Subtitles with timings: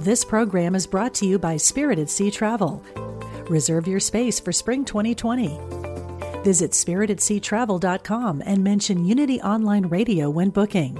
[0.00, 2.82] This program is brought to you by Spirited Sea Travel.
[3.50, 5.60] Reserve your space for spring 2020.
[6.42, 10.98] Visit spiritedseatravel.com and mention Unity Online Radio when booking.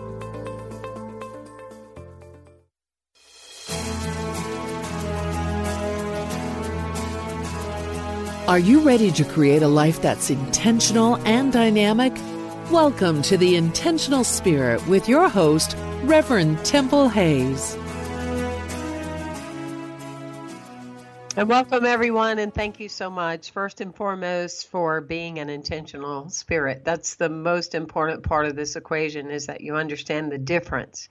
[8.47, 12.13] Are you ready to create a life that's intentional and dynamic?
[12.71, 17.79] Welcome to the Intentional Spirit with your host, Reverend Temple Hayes.
[21.37, 26.29] And welcome, everyone, and thank you so much, first and foremost, for being an intentional
[26.29, 26.85] spirit.
[26.85, 31.09] That's the most important part of this equation is that you understand the difference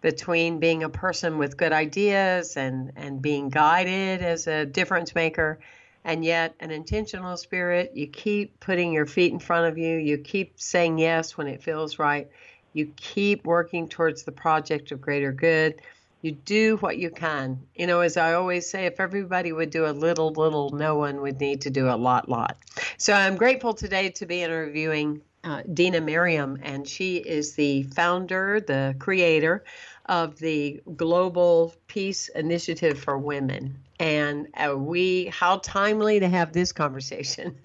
[0.00, 5.58] between being a person with good ideas and, and being guided as a difference maker,
[6.04, 7.90] and yet an intentional spirit.
[7.96, 11.64] You keep putting your feet in front of you, you keep saying yes when it
[11.64, 12.28] feels right,
[12.74, 15.82] you keep working towards the project of greater good
[16.22, 17.60] you do what you can.
[17.74, 21.20] You know, as I always say, if everybody would do a little, little, no one
[21.20, 22.56] would need to do a lot, lot.
[22.96, 28.60] So I'm grateful today to be interviewing uh, Dena Merriam, and she is the founder,
[28.60, 29.64] the creator
[30.06, 33.78] of the Global Peace Initiative for Women.
[34.00, 37.56] And uh, we, how timely to have this conversation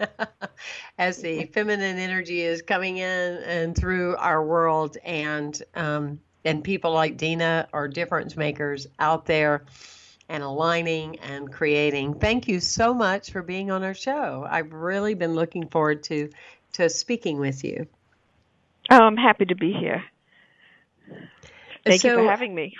[0.98, 4.98] as the feminine energy is coming in and through our world.
[5.04, 9.64] And um, and people like Dena are difference makers out there
[10.28, 12.14] and aligning and creating.
[12.14, 14.46] Thank you so much for being on our show.
[14.48, 16.30] I've really been looking forward to
[16.74, 17.86] to speaking with you.
[18.90, 20.04] Oh, I'm happy to be here.
[21.86, 22.74] Thank so, you for having me.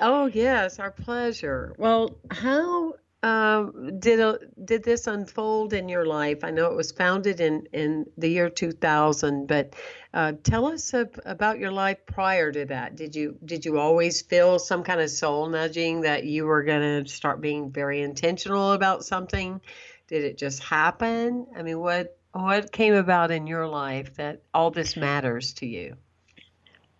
[0.00, 1.74] Oh, yes, our pleasure.
[1.78, 6.42] Well, how um, did a, did this unfold in your life?
[6.42, 9.74] I know it was founded in, in the year 2000, but
[10.14, 12.96] uh, tell us ab- about your life prior to that.
[12.96, 17.04] Did you did you always feel some kind of soul nudging that you were going
[17.04, 19.60] to start being very intentional about something?
[20.08, 21.46] Did it just happen?
[21.54, 25.96] I mean, what what came about in your life that all this matters to you?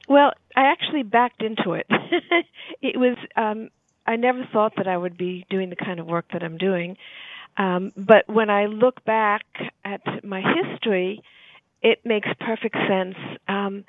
[0.08, 1.87] Well, I actually backed into it.
[2.82, 3.70] it was um,
[4.06, 6.97] I never thought that I would be doing the kind of work that I'm doing.
[7.56, 9.43] Um, but when I look back
[9.84, 11.22] at my history,
[11.83, 13.16] it makes perfect sense.
[13.49, 13.84] Um,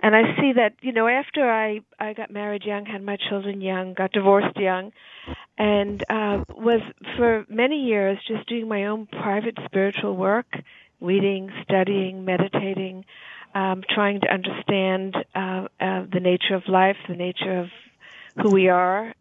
[0.00, 3.60] and I see that, you know, after I I got married young, had my children
[3.60, 4.92] young, got divorced young,
[5.56, 6.80] and uh, was
[7.16, 10.46] for many years just doing my own private spiritual work,
[11.00, 13.04] reading, studying, meditating,
[13.54, 17.66] um, trying to understand uh, uh, the nature of life, the nature of
[18.42, 19.14] who we are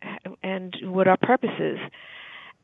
[0.43, 1.79] and what our purpose is.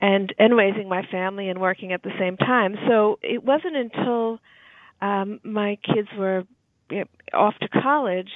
[0.01, 2.75] And and raising my family and working at the same time.
[2.89, 4.39] So it wasn't until
[5.01, 6.43] um my kids were
[7.33, 8.31] off to college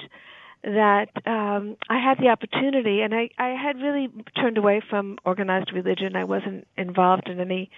[0.62, 3.02] that um I had the opportunity.
[3.02, 6.16] And I I had really turned away from organized religion.
[6.16, 7.70] I wasn't involved in any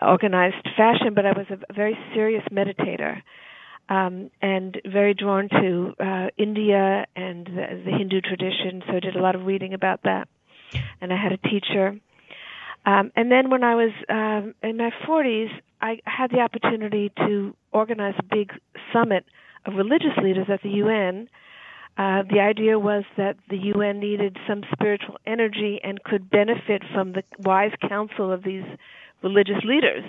[0.00, 3.22] organized fashion but I was a very serious meditator
[3.88, 8.82] um, and very drawn to uh, India and the, the Hindu tradition.
[8.86, 10.28] So I did a lot of reading about that,
[11.00, 11.98] and I had a teacher.
[12.84, 15.50] Um, and then when I was um, in my 40s,
[15.80, 18.52] I had the opportunity to organize a big
[18.92, 19.24] summit
[19.66, 21.28] of religious leaders at the UN.
[21.96, 27.12] Uh, the idea was that the UN needed some spiritual energy and could benefit from
[27.12, 28.64] the wise counsel of these
[29.22, 30.04] religious leaders.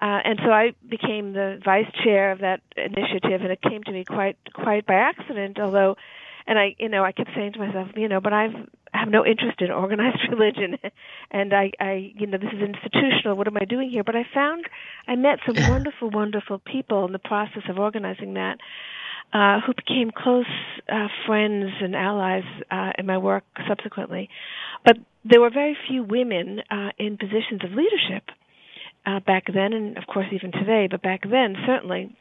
[0.00, 3.92] Uh, and so I became the vice chair of that initiative, and it came to
[3.92, 5.58] me quite quite by accident.
[5.60, 5.96] Although,
[6.46, 8.54] and I, you know, I kept saying to myself, you know, but I've
[8.94, 10.78] I have no interest in organized religion,
[11.30, 13.36] and I, I, you know, this is institutional.
[13.36, 14.02] What am I doing here?
[14.02, 14.64] But I found
[15.06, 18.58] I met some wonderful, wonderful people in the process of organizing that.
[19.32, 20.46] uh, who became close
[20.88, 24.28] uh, friends and allies uh, in my work subsequently.
[24.84, 28.30] But there were very few women uh, in positions of leadership
[29.06, 30.88] uh, back then, and of course even today.
[30.90, 32.14] But back then, certainly,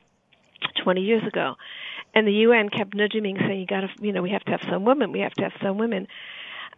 [0.84, 1.56] 20 years ago,
[2.14, 4.52] and the UN kept nudging me saying, "You got to, you know, we have to
[4.52, 5.12] have some women.
[5.12, 6.08] We have to have some women."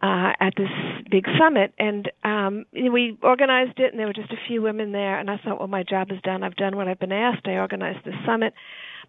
[0.02, 0.68] Uh, at this
[1.12, 5.16] big summit, and um, we organized it, and there were just a few women there.
[5.16, 6.42] And I thought, well, my job is done.
[6.42, 7.46] I've done what I've been asked.
[7.46, 8.52] I organized this summit,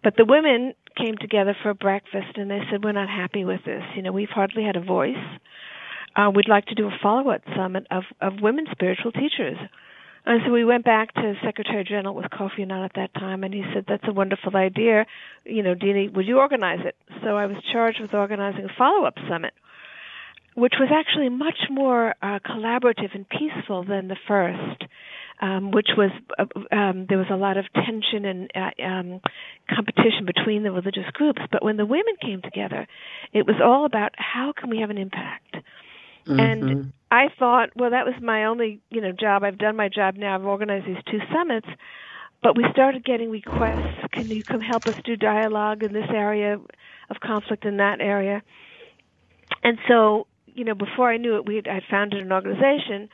[0.04, 3.82] but the women came together for breakfast, and they said, we're not happy with this.
[3.96, 5.16] You know, we've hardly had a voice.
[6.14, 9.56] Uh, we'd like to do a follow-up summit of of women spiritual teachers.
[10.26, 13.52] And so we went back to Secretary General with Kofi Annan at that time, and
[13.52, 15.06] he said, "That's a wonderful idea.
[15.44, 19.18] You know, Dini, would you organize it?" So I was charged with organizing a follow-up
[19.28, 19.52] summit,
[20.54, 24.84] which was actually much more uh, collaborative and peaceful than the first,
[25.42, 29.20] um, which was uh, um, there was a lot of tension and uh, um,
[29.68, 31.42] competition between the religious groups.
[31.52, 32.86] But when the women came together,
[33.34, 35.56] it was all about how can we have an impact.
[36.26, 36.40] Mm-hmm.
[36.40, 39.44] And I thought, well, that was my only, you know, job.
[39.44, 40.34] I've done my job now.
[40.34, 41.68] I've organized these two summits.
[42.42, 44.08] But we started getting requests.
[44.12, 46.58] Can you come help us do dialogue in this area
[47.08, 48.42] of conflict in that area?
[49.62, 53.08] And so, you know, before I knew it, we had, I founded an organization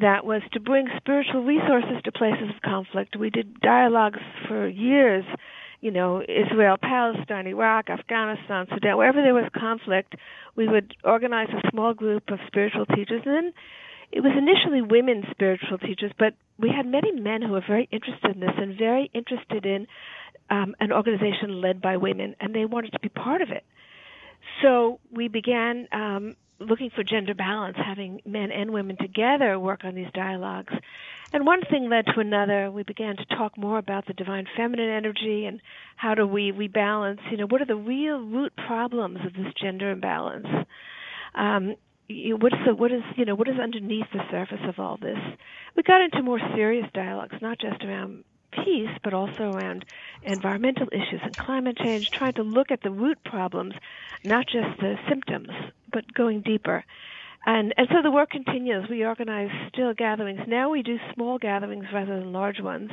[0.00, 3.16] that was to bring spiritual resources to places of conflict.
[3.16, 5.24] We did dialogues for years
[5.82, 10.14] you know, Israel, Palestine, Iraq, Afghanistan, Sudan, wherever there was conflict,
[10.54, 13.22] we would organize a small group of spiritual teachers.
[13.26, 13.52] And
[14.12, 18.34] it was initially women spiritual teachers, but we had many men who were very interested
[18.34, 19.88] in this and very interested in
[20.50, 23.64] um, an organization led by women, and they wanted to be part of it.
[24.62, 26.36] So we began um,
[26.68, 30.72] looking for gender balance, having men and women together work on these dialogues.
[31.32, 32.70] And one thing led to another.
[32.70, 35.60] We began to talk more about the divine feminine energy and
[35.96, 37.20] how do we rebalance.
[37.30, 40.46] You know, what are the real root problems of this gender imbalance?
[41.34, 41.76] Um,
[42.08, 45.18] what is the, what is you know what is underneath the surface of all this?
[45.74, 49.84] We got into more serious dialogues, not just around peace, but also around
[50.22, 53.74] environmental issues and climate change, trying to look at the root problems,
[54.24, 55.48] not just the symptoms,
[55.92, 56.84] but going deeper.
[57.44, 58.88] And and so the work continues.
[58.88, 60.40] We organize still gatherings.
[60.46, 62.90] Now we do small gatherings rather than large ones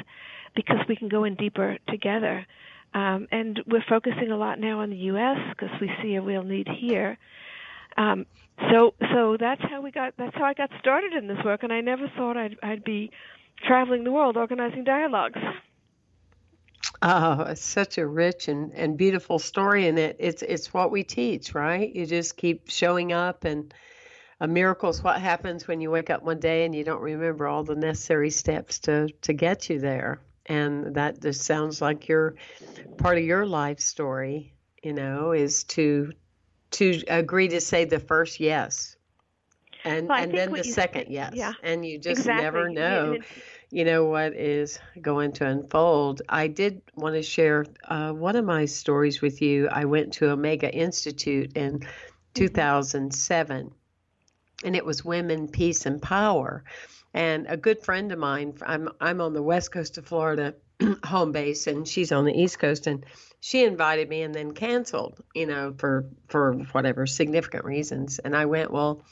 [0.56, 2.46] because we can go in deeper together.
[2.94, 5.38] Um, and we're focusing a lot now on the U.S.
[5.52, 7.20] because we see a real need here.
[7.98, 8.26] Um,
[8.72, 11.72] so so that's how we got that's how I got started in this work, and
[11.72, 13.12] I never thought I'd I'd be
[13.68, 15.40] traveling the world organizing dialogues.
[17.02, 21.04] Oh, it's such a rich and, and beautiful story, and it it's it's what we
[21.04, 21.94] teach, right?
[21.94, 23.74] You just keep showing up and
[24.42, 27.48] a miracle is what happens when you wake up one day and you don't remember
[27.48, 32.36] all the necessary steps to to get you there and that just sounds like your
[32.98, 34.54] part of your life story
[34.84, 36.12] you know is to
[36.72, 38.96] to agree to say the first yes
[39.86, 42.44] and well, and then the second yes yeah, and you just exactly.
[42.44, 43.18] never know
[43.72, 48.44] you know what is going to unfold i did want to share uh, one of
[48.44, 51.90] my stories with you i went to omega institute in mm-hmm.
[52.34, 53.72] 2007
[54.64, 56.64] and it was women, peace, and power.
[57.14, 60.54] And a good friend of mine, I'm I'm on the west coast of Florida,
[61.04, 63.06] home base, and she's on the east coast, and
[63.40, 68.20] she invited me and then canceled, you know, for for whatever significant reasons.
[68.20, 69.04] And I went, well,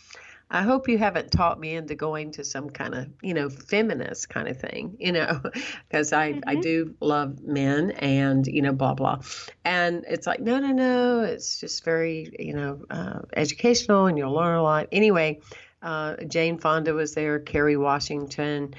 [0.49, 4.29] I hope you haven't taught me into going to some kind of, you know, feminist
[4.29, 5.41] kind of thing, you know,
[5.89, 6.50] because I, mm-hmm.
[6.50, 9.19] I do love men and, you know, blah, blah.
[9.65, 11.22] And it's like, no, no, no.
[11.22, 14.88] It's just very, you know, uh, educational and you'll learn a lot.
[14.91, 15.41] Anyway,
[15.81, 18.74] uh, Jane Fonda was there, Kerry Washington.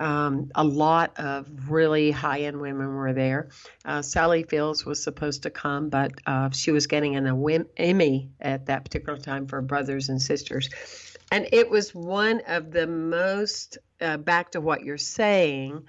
[0.00, 3.50] Um, a lot of really high end women were there.
[3.84, 8.66] Uh, Sally Fields was supposed to come, but uh, she was getting an Emmy at
[8.66, 10.68] that particular time for Brothers and Sisters.
[11.32, 15.84] And it was one of the most, uh, back to what you're saying,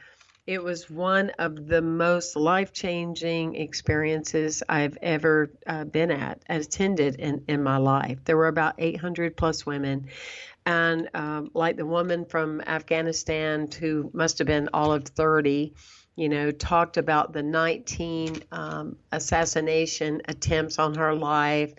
[0.48, 7.16] it was one of the most life changing experiences I've ever uh, been at, attended
[7.16, 8.20] in, in my life.
[8.24, 10.08] There were about 800 plus women.
[10.66, 15.74] And um, like the woman from Afghanistan, who must have been all of 30,
[16.16, 21.74] you know, talked about the 19 um, assassination attempts on her life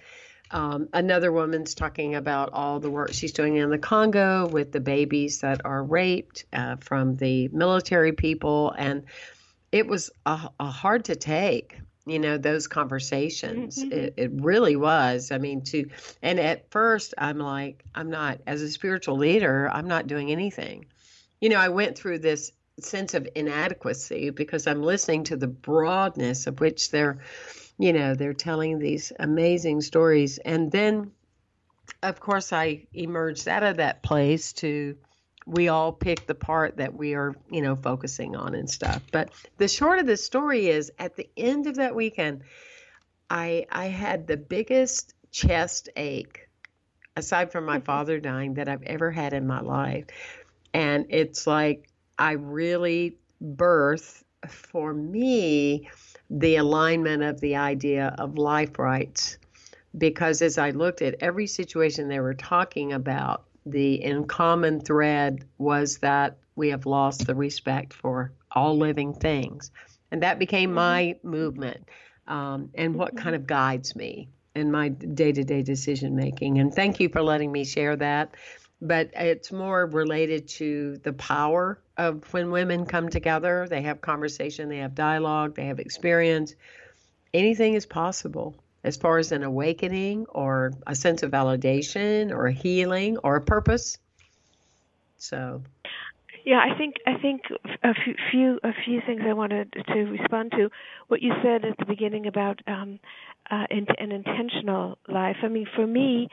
[0.50, 4.80] um, another woman's talking about all the work she's doing in the Congo with the
[4.80, 8.74] babies that are raped uh, from the military people.
[8.76, 9.04] And
[9.72, 13.82] it was a, a hard to take, you know, those conversations.
[13.82, 13.92] Mm-hmm.
[13.92, 15.32] It, it really was.
[15.32, 15.88] I mean, to,
[16.22, 20.84] and at first I'm like, I'm not, as a spiritual leader, I'm not doing anything.
[21.40, 26.46] You know, I went through this sense of inadequacy because I'm listening to the broadness
[26.46, 27.20] of which they're
[27.78, 30.38] you know, they're telling these amazing stories.
[30.38, 31.10] And then,
[32.02, 34.96] of course, I emerged out of that place to
[35.46, 39.02] we all pick the part that we are, you know, focusing on and stuff.
[39.12, 42.42] But the short of the story is at the end of that weekend,
[43.28, 46.48] I I had the biggest chest ache
[47.16, 47.84] aside from my mm-hmm.
[47.84, 50.06] father dying that I've ever had in my life.
[50.72, 51.88] And it's like
[52.18, 55.88] I really birth for me
[56.34, 59.38] the alignment of the idea of life rights
[59.96, 65.44] because as I looked at every situation they were talking about, the in common thread
[65.58, 69.70] was that we have lost the respect for all living things.
[70.10, 70.76] And that became mm-hmm.
[70.76, 71.88] my movement
[72.26, 76.58] um, and what kind of guides me in my day to day decision making.
[76.58, 78.34] And thank you for letting me share that.
[78.84, 84.68] But it's more related to the power of when women come together, they have conversation,
[84.68, 86.54] they have dialogue, they have experience.
[87.32, 93.16] Anything is possible as far as an awakening or a sense of validation or healing
[93.18, 93.96] or a purpose.
[95.16, 95.62] So
[96.44, 97.42] yeah, I think I think
[97.82, 97.94] a
[98.30, 100.68] few a few things I wanted to respond to.
[101.08, 103.00] What you said at the beginning about um,
[103.50, 105.36] uh, an intentional life.
[105.42, 106.28] I mean, for me,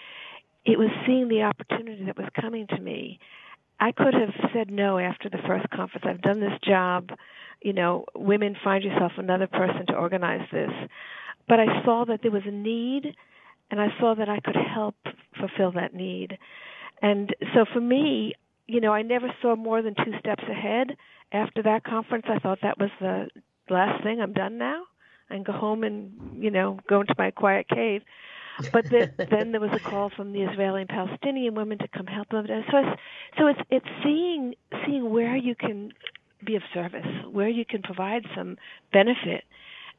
[0.65, 3.19] it was seeing the opportunity that was coming to me.
[3.79, 6.05] I could have said no after the first conference.
[6.07, 7.09] I've done this job.
[7.61, 10.69] You know, women find yourself another person to organize this.
[11.47, 13.15] But I saw that there was a need,
[13.71, 14.95] and I saw that I could help
[15.39, 16.37] fulfill that need.
[17.01, 18.33] And so for me,
[18.67, 20.95] you know, I never saw more than two steps ahead.
[21.31, 23.27] After that conference, I thought that was the
[23.69, 24.21] last thing.
[24.21, 24.83] I'm done now.
[25.29, 28.03] I can go home and, you know, go into my quiet cave.
[28.71, 32.07] But the, then there was a call from the Israeli and Palestinian women to come
[32.07, 32.45] help them.
[32.47, 33.01] So it's,
[33.37, 34.55] so it's it's seeing
[34.85, 35.91] seeing where you can
[36.45, 38.57] be of service, where you can provide some
[38.91, 39.43] benefit,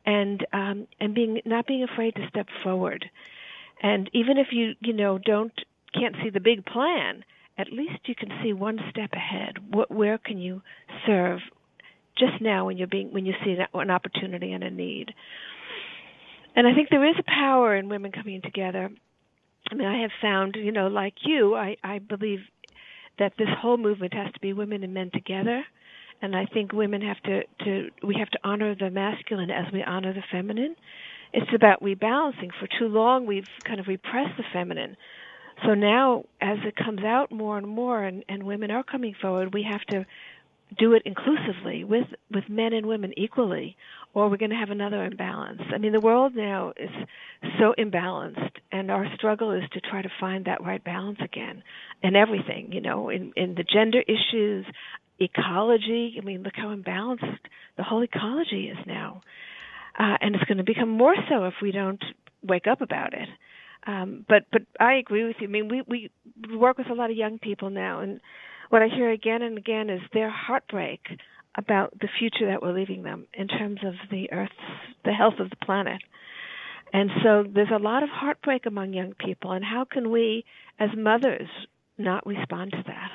[0.05, 3.05] and um, and being not being afraid to step forward.
[3.83, 5.53] And even if you you know don't
[5.95, 7.25] can't see the big plan,
[7.59, 9.59] at least you can see one step ahead.
[9.73, 10.63] What, where can you
[11.07, 11.41] serve
[12.17, 15.13] just now when you're being when you see an opportunity and a need?
[16.55, 18.91] And I think there is a power in women coming together.
[19.71, 22.41] I mean, I have found, you know, like you, I, I believe
[23.19, 25.65] that this whole movement has to be women and men together.
[26.21, 29.83] And I think women have to, to we have to honor the masculine as we
[29.83, 30.77] honor the feminine.
[31.33, 32.51] It's about rebalancing.
[32.61, 34.97] For too long, we've kind of repressed the feminine
[35.65, 39.55] so now, as it comes out more and more, and, and women are coming forward,
[39.55, 40.05] we have to
[40.79, 43.77] do it inclusively with with men and women equally,
[44.15, 45.63] or we're going to have another imbalance.
[45.75, 46.91] I mean, the world now is
[47.59, 51.63] so imbalanced, and our struggle is to try to find that right balance again,
[52.03, 52.73] in everything.
[52.73, 54.67] You know, in in the gender issues,
[55.19, 56.17] ecology.
[56.21, 57.39] I mean, look how imbalanced
[57.77, 59.23] the whole ecology is now,
[59.99, 62.03] uh, and it's going to become more so if we don't
[62.43, 63.29] wake up about it.
[63.87, 65.49] Um, but but I agree with you.
[65.49, 68.21] I mean, we we work with a lot of young people now, and
[68.73, 71.01] what I hear again and again is their heartbreak
[71.57, 74.55] about the future that we're leaving them in terms of the Earth's
[75.05, 76.01] the health of the planet.
[76.91, 80.47] And so there's a lot of heartbreak among young people, and how can we,
[80.79, 81.49] as mothers,
[81.99, 83.11] not respond to that?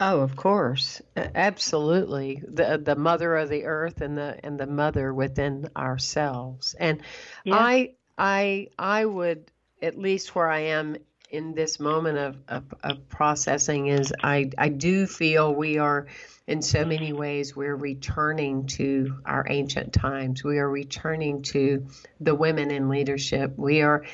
[0.00, 2.42] Oh, of course, absolutely.
[2.46, 6.74] The the mother of the earth and the and the mother within ourselves.
[6.78, 7.00] And
[7.42, 7.56] yeah.
[7.56, 10.96] I I I would at least where I am
[11.30, 16.06] in this moment of, of, of, processing is I, I do feel we are
[16.46, 20.44] in so many ways we're returning to our ancient times.
[20.44, 21.86] We are returning to
[22.20, 23.54] the women in leadership.
[23.56, 24.04] We are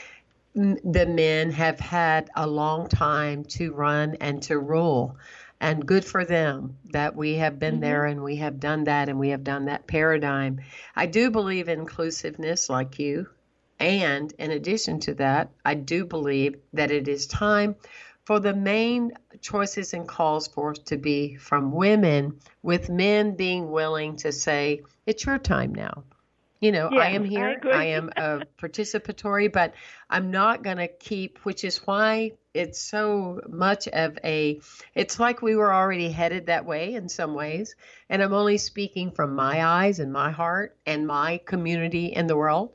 [0.55, 5.17] the men have had a long time to run and to rule.
[5.61, 7.83] And good for them that we have been mm-hmm.
[7.83, 10.61] there and we have done that and we have done that paradigm.
[10.97, 13.29] I do believe inclusiveness like you
[13.81, 17.77] and in addition to that, I do believe that it is time
[18.25, 24.17] for the main choices and calls for to be from women, with men being willing
[24.17, 26.05] to say, it's your time now.
[26.61, 29.73] You know, I am here, I, I am a participatory, but
[30.11, 34.61] I'm not going to keep, which is why it's so much of a
[34.95, 37.77] it's like we were already headed that way in some ways
[38.09, 42.37] and i'm only speaking from my eyes and my heart and my community in the
[42.37, 42.73] world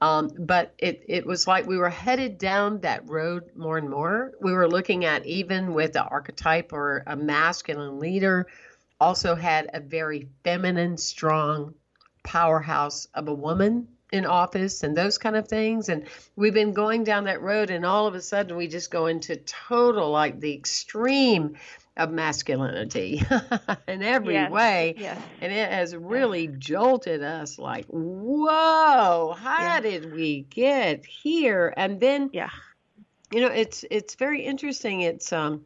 [0.00, 4.32] um, but it, it was like we were headed down that road more and more.
[4.40, 8.46] We were looking at even with the archetype or a masculine leader,
[9.00, 11.74] also had a very feminine, strong
[12.22, 15.88] powerhouse of a woman in office and those kind of things.
[15.88, 19.06] And we've been going down that road, and all of a sudden we just go
[19.06, 21.56] into total, like the extreme
[21.98, 23.22] of masculinity
[23.88, 24.50] in every yes.
[24.50, 24.94] way.
[24.98, 25.20] Yes.
[25.40, 29.80] And it has really jolted us like, whoa, how Yeah.
[29.80, 31.72] did we get here?
[31.76, 32.50] And then Yeah.
[33.30, 35.64] you know it's it's very interesting it's um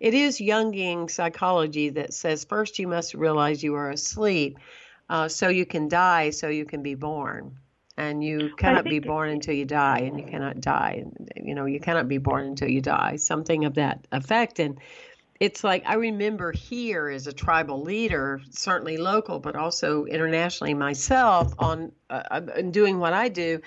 [0.00, 4.58] it is jungian psychology that says first you must realize you are asleep
[5.10, 7.58] uh, so you can die so you can be born
[7.98, 11.66] and you cannot be born until you die and you cannot die and you know
[11.66, 14.78] you cannot be born until you die something of that effect and
[15.42, 21.52] it's like I remember here as a tribal leader, certainly local, but also internationally myself
[21.58, 22.38] on uh,
[22.70, 23.60] doing what I do.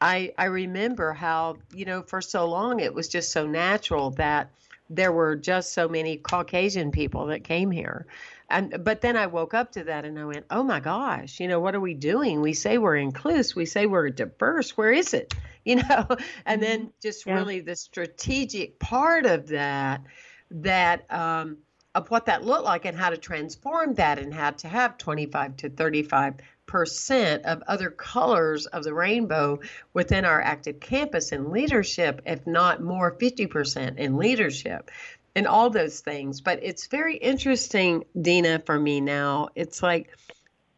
[0.00, 4.50] I I remember how you know for so long it was just so natural that
[4.88, 8.06] there were just so many Caucasian people that came here.
[8.48, 11.46] And but then I woke up to that and I went, "Oh my gosh, you
[11.46, 12.40] know, what are we doing?
[12.40, 14.76] We say we're inclusive, we say we're diverse.
[14.76, 15.32] Where is it?"
[15.62, 16.06] You know,
[16.46, 17.34] and then just Yeah.
[17.34, 20.00] really the strategic part of that
[20.50, 21.58] that um
[21.94, 25.56] of what that looked like and how to transform that and how to have 25
[25.56, 26.34] to 35
[26.66, 29.58] percent of other colors of the rainbow
[29.92, 34.88] within our active campus in leadership, if not more, 50% in leadership
[35.34, 36.40] and all those things.
[36.40, 39.48] But it's very interesting, Dena, for me now.
[39.56, 40.16] It's like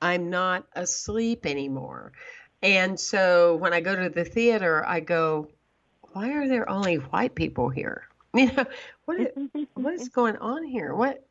[0.01, 2.13] I'm not asleep anymore.
[2.63, 5.49] And so when I go to the theater, I go,
[6.13, 8.09] why are there only white people here?
[8.35, 8.65] You know,
[9.05, 9.29] what is,
[9.75, 10.95] what is going on here?
[10.95, 11.27] What,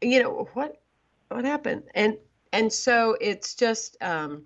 [0.00, 0.80] you know, what,
[1.28, 1.84] what happened?
[1.94, 2.16] And,
[2.52, 4.44] and so it's just, um,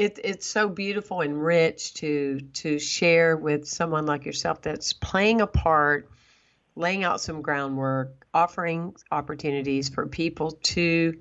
[0.00, 5.42] it, it's so beautiful and rich to to share with someone like yourself that's playing
[5.42, 6.08] a part,
[6.74, 11.18] laying out some groundwork, offering opportunities for people to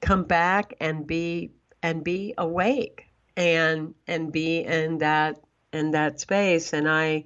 [0.00, 1.50] come back and be
[1.82, 5.40] and be awake and and be in that
[5.72, 6.72] in that space.
[6.72, 7.24] And I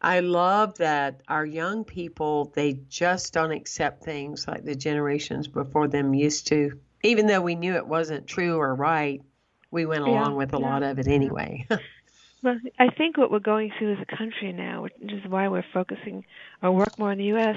[0.00, 5.88] I love that our young people they just don't accept things like the generations before
[5.88, 9.22] them used to, even though we knew it wasn't true or right
[9.70, 10.66] we went Yeah, along with a yeah.
[10.66, 11.66] lot of it anyway.
[12.42, 15.64] Well, I think what we're going through as a country now, which is why we're
[15.74, 16.24] focusing
[16.62, 17.56] our work more in the U.S.,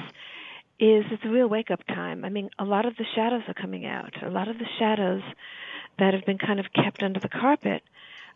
[0.80, 2.26] is it's a real wake-up time.
[2.26, 4.14] I mean, a lot of the shadows are coming out.
[4.24, 5.22] A lot of the shadows
[6.00, 7.84] that have been kind of kept under the carpet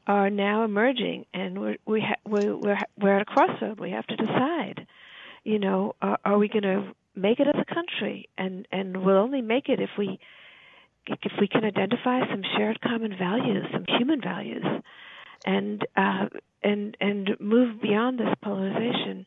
[0.08, 3.80] are now emerging, and we're we ha- we're, we're at a crossroad.
[3.80, 4.88] We have to decide.
[5.44, 8.30] You know, are, are we going to make it as a country?
[8.38, 10.20] And and we'll only make it if we
[11.08, 14.66] if we can identify some shared common values, some human values,
[15.46, 16.28] and uh,
[16.64, 19.26] and and move beyond this polarization.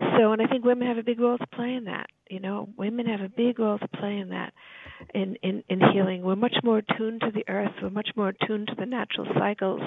[0.00, 2.06] So, and I think women have a big role to play in that.
[2.28, 4.52] You know, women have a big role to play in that,
[5.14, 6.22] in in, in healing.
[6.22, 7.72] We're much more attuned to the earth.
[7.82, 9.82] We're much more attuned to the natural cycles.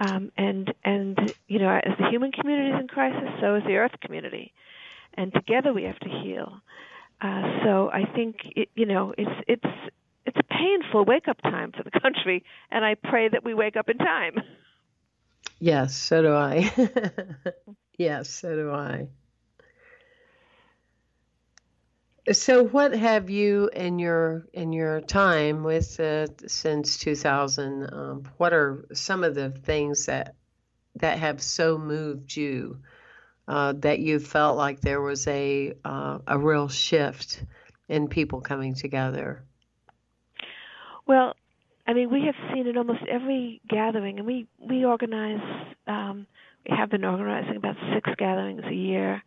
[0.00, 3.76] Um, and and you know, as the human community is in crisis, so is the
[3.76, 4.52] earth community,
[5.14, 6.60] and together we have to heal.
[7.20, 9.92] Uh, so I think it, you know, it's it's
[10.24, 13.76] it's a painful wake up time for the country, and I pray that we wake
[13.76, 14.36] up in time.
[15.58, 16.70] yes, so do I.
[17.98, 19.08] yes, so do I.
[22.32, 27.88] So, what have you in your in your time with uh, since 2000?
[27.92, 30.34] Um, what are some of the things that
[30.96, 32.80] that have so moved you
[33.46, 37.42] uh, that you felt like there was a uh, a real shift
[37.88, 39.42] in people coming together?
[41.06, 41.34] Well,
[41.86, 45.40] I mean, we have seen it almost every gathering, and we we organize.
[45.86, 46.26] Um,
[46.68, 49.22] we have been organizing about six gatherings a year,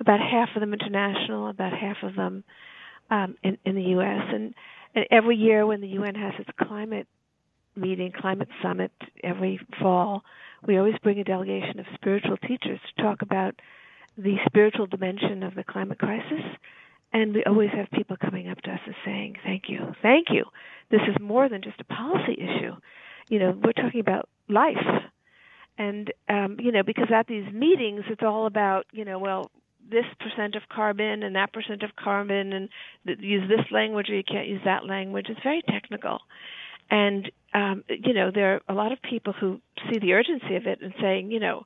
[0.00, 2.44] about half of them international, about half of them
[3.10, 4.22] um, in in the U.S.
[4.32, 4.54] And,
[4.94, 7.06] and every year when the UN has its climate
[7.76, 10.22] meeting, climate summit every fall,
[10.66, 13.54] we always bring a delegation of spiritual teachers to talk about
[14.16, 16.42] the spiritual dimension of the climate crisis.
[17.12, 20.44] And we always have people coming up to us and saying, "Thank you, thank you.
[20.90, 22.76] This is more than just a policy issue.
[23.28, 24.76] You know, we're talking about life."
[25.78, 29.50] And um, you know, because at these meetings, it's all about you know, well,
[29.90, 32.68] this percent of carbon and that percent of carbon, and
[33.04, 35.26] use this language or you can't use that language.
[35.28, 36.20] It's very technical,
[36.90, 39.60] and um, you know, there are a lot of people who
[39.90, 41.64] see the urgency of it and saying, you know.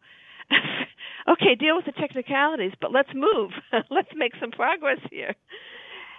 [1.30, 3.52] okay, deal with the technicalities, but let's move.
[3.90, 5.34] let's make some progress here.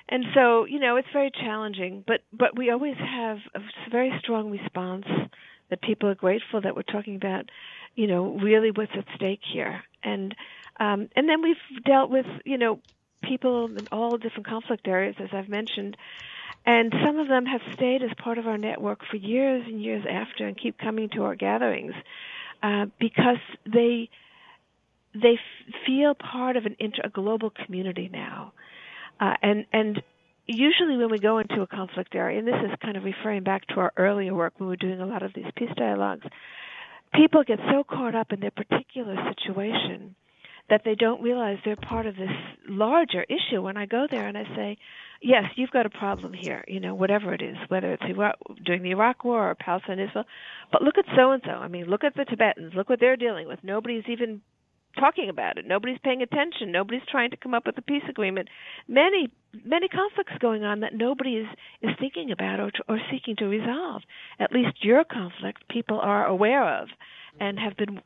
[0.09, 4.51] And so, you know, it's very challenging, but but we always have a very strong
[4.51, 5.05] response
[5.69, 7.49] that people are grateful that we're talking about,
[7.95, 9.81] you know, really what's at stake here.
[10.03, 10.35] And
[10.79, 12.79] um, and then we've dealt with, you know,
[13.21, 15.95] people in all different conflict areas, as I've mentioned,
[16.65, 20.05] And some of them have stayed as part of our network for years and years
[20.09, 21.93] after and keep coming to our gatherings
[22.61, 24.09] uh, because they
[25.13, 28.53] they f- feel part of an inter- a global community now.
[29.19, 30.01] Uh, and and
[30.47, 33.67] usually when we go into a conflict area, and this is kind of referring back
[33.67, 36.25] to our earlier work when we were doing a lot of these peace dialogues,
[37.13, 40.15] people get so caught up in their particular situation
[40.69, 42.31] that they don't realize they're part of this
[42.67, 43.61] larger issue.
[43.61, 44.77] When I go there and I say,
[45.21, 48.81] "Yes, you've got a problem here," you know, whatever it is, whether it's Iraq, during
[48.81, 50.25] the Iraq War or Palestine, Israel,
[50.71, 51.51] but look at so and so.
[51.51, 52.73] I mean, look at the Tibetans.
[52.75, 53.63] Look what they're dealing with.
[53.63, 54.41] Nobody's even
[54.97, 55.65] talking about it.
[55.65, 56.71] Nobody's paying attention.
[56.71, 58.49] Nobody's trying to come up with a peace agreement.
[58.87, 59.29] Many
[59.65, 61.47] many conflicts going on that nobody is
[61.81, 64.03] is thinking about or or seeking to resolve.
[64.39, 66.89] At least your conflict people are aware of
[67.39, 68.01] and have been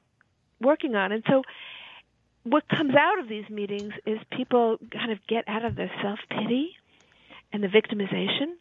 [0.62, 1.12] working on.
[1.12, 1.44] And so
[2.50, 6.76] what comes out of these meetings is people kind of get out of their self-pity
[7.54, 8.56] and the victimization,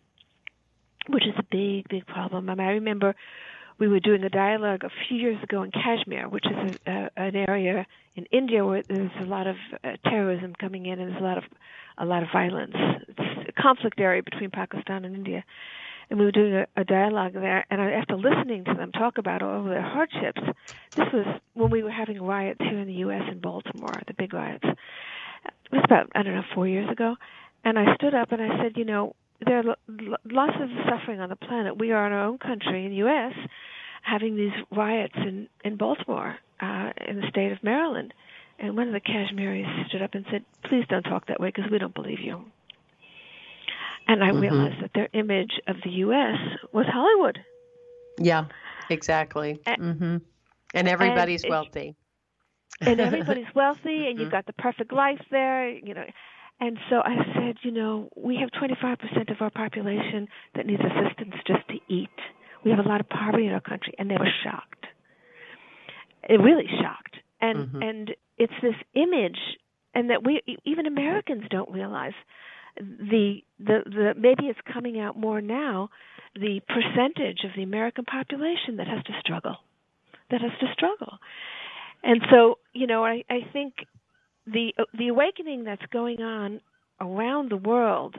[1.09, 2.49] which is a big big problem.
[2.49, 3.15] I, mean, I remember
[3.79, 7.11] we were doing a dialogue a few years ago in Kashmir, which is a, a,
[7.17, 11.21] an area in India where there's a lot of uh, terrorism coming in and there's
[11.21, 11.45] a lot of
[11.99, 12.75] a lot of violence.
[13.09, 15.45] It's a conflict area between Pakistan and India.
[16.09, 19.43] And we were doing a, a dialogue there, and after listening to them talk about
[19.43, 20.41] all of their hardships,
[20.95, 23.23] this was when we were having riots here in the U.S.
[23.31, 24.65] in Baltimore, the big riots.
[24.65, 27.17] It was about I don't know four years ago,
[27.65, 29.15] and I stood up and I said, you know,
[29.45, 29.77] there are
[30.25, 31.77] lots of suffering on the planet.
[31.79, 33.33] We are in our own country, in the U.S.,
[34.03, 38.15] having these riots in in Baltimore, uh, in the state of Maryland.
[38.59, 41.71] And one of the Kashmiris stood up and said, "Please don't talk that way because
[41.71, 42.45] we don't believe you."
[44.09, 44.41] And I mm-hmm.
[44.41, 46.37] realized that their image of the U.S.
[46.73, 47.39] was Hollywood.
[48.19, 48.47] Yeah,
[48.89, 49.61] exactly.
[49.67, 50.17] And, mm-hmm.
[50.75, 51.97] and everybody's and wealthy.
[52.81, 54.21] and everybody's wealthy, and mm-hmm.
[54.21, 55.69] you've got the perfect life there.
[55.69, 56.05] You know,
[56.61, 61.35] and so I said, you know, we have 25% of our population that needs assistance
[61.47, 62.09] just to eat.
[62.65, 64.87] We have a lot of poverty in our country, and they were shocked.
[66.29, 67.83] It really shocked, and mm-hmm.
[67.83, 69.39] and it's this image,
[69.95, 72.15] and that we even Americans don't realize
[72.79, 75.91] the the the maybe it's coming out more now
[76.35, 79.57] the percentage of the American population that has to struggle,
[80.31, 81.19] that has to struggle,
[82.03, 83.75] and so you know I I think
[84.47, 86.61] the the awakening that's going on
[87.01, 88.17] around the world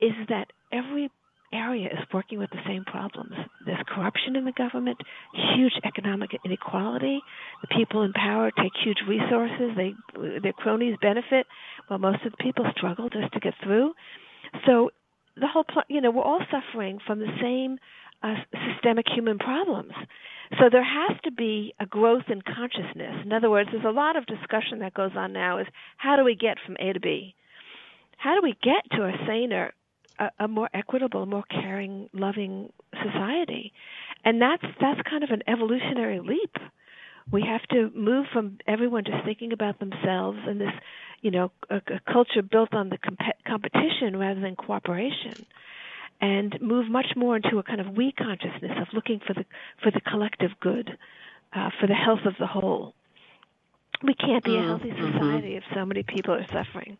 [0.00, 1.10] is that every
[1.52, 3.32] area is working with the same problems.
[3.64, 4.98] There's corruption in the government,
[5.56, 7.20] huge economic inequality.
[7.62, 9.72] The people in power take huge resources.
[9.76, 9.94] They
[10.42, 11.46] their cronies benefit,
[11.88, 13.92] while most of the people struggle just to get through.
[14.66, 14.90] So
[15.36, 17.78] the whole, you know, we're all suffering from the same
[18.22, 18.34] uh,
[18.74, 19.92] systemic human problems.
[20.58, 23.22] So there has to be a growth in consciousness.
[23.24, 25.66] In other words, there's a lot of discussion that goes on now is
[25.98, 27.34] how do we get from A to B?
[28.16, 29.72] How do we get to a saner,
[30.18, 33.72] a, a more equitable, more caring, loving society?
[34.24, 36.56] And that's that's kind of an evolutionary leap.
[37.30, 40.72] We have to move from everyone just thinking about themselves and this,
[41.20, 45.44] you know, a, a culture built on the comp- competition rather than cooperation
[46.20, 49.44] and move much more into a kind of we consciousness of looking for the
[49.82, 50.96] for the collective good,
[51.52, 52.94] uh, for the health of the whole.
[54.02, 54.68] We can't be a mm-hmm.
[54.68, 55.12] healthy mm-hmm.
[55.12, 55.56] society mm-hmm.
[55.58, 56.98] if so many people are suffering.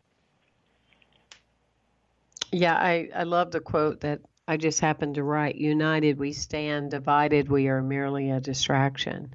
[2.50, 6.90] Yeah, I, I love the quote that I just happened to write United we stand,
[6.90, 9.34] divided we are merely a distraction.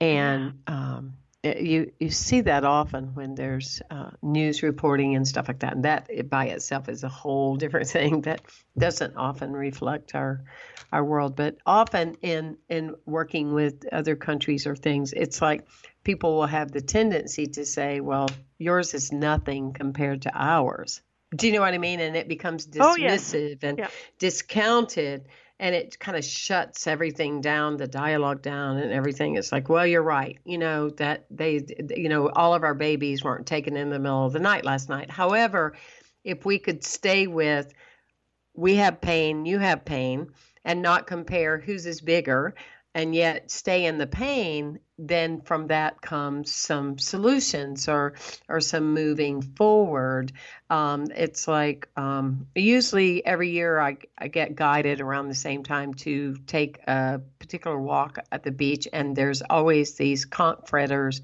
[0.00, 5.60] And um, you you see that often when there's uh, news reporting and stuff like
[5.60, 8.42] that, and that by itself is a whole different thing that
[8.76, 10.44] doesn't often reflect our
[10.92, 11.36] our world.
[11.36, 15.66] But often in in working with other countries or things, it's like
[16.04, 18.28] people will have the tendency to say, "Well,
[18.58, 21.00] yours is nothing compared to ours."
[21.34, 22.00] Do you know what I mean?
[22.00, 22.96] And it becomes dismissive oh,
[23.62, 23.68] yeah.
[23.68, 23.88] and yeah.
[24.18, 25.26] discounted
[25.60, 29.86] and it kind of shuts everything down the dialogue down and everything it's like well
[29.86, 31.64] you're right you know that they
[31.94, 34.88] you know all of our babies weren't taken in the middle of the night last
[34.88, 35.74] night however
[36.24, 37.72] if we could stay with
[38.54, 40.26] we have pain you have pain
[40.64, 42.54] and not compare whose is bigger
[42.94, 48.14] and yet stay in the pain, then from that comes some solutions or
[48.48, 50.32] or some moving forward.
[50.68, 55.94] Um, it's like um, usually every year I, I get guided around the same time
[55.94, 61.20] to take a particular walk at the beach, and there's always these conch fretters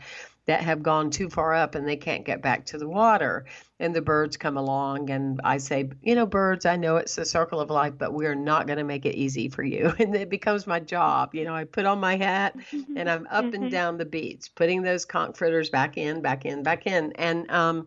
[0.46, 3.46] that have gone too far up and they can't get back to the water.
[3.78, 7.26] And the birds come along, and I say, You know, birds, I know it's the
[7.26, 9.92] circle of life, but we're not going to make it easy for you.
[9.98, 11.34] And it becomes my job.
[11.34, 12.96] You know, I put on my hat mm-hmm.
[12.96, 13.64] and I'm up mm-hmm.
[13.64, 17.12] and down the beach, putting those conch fritters back in, back in, back in.
[17.16, 17.86] And, um,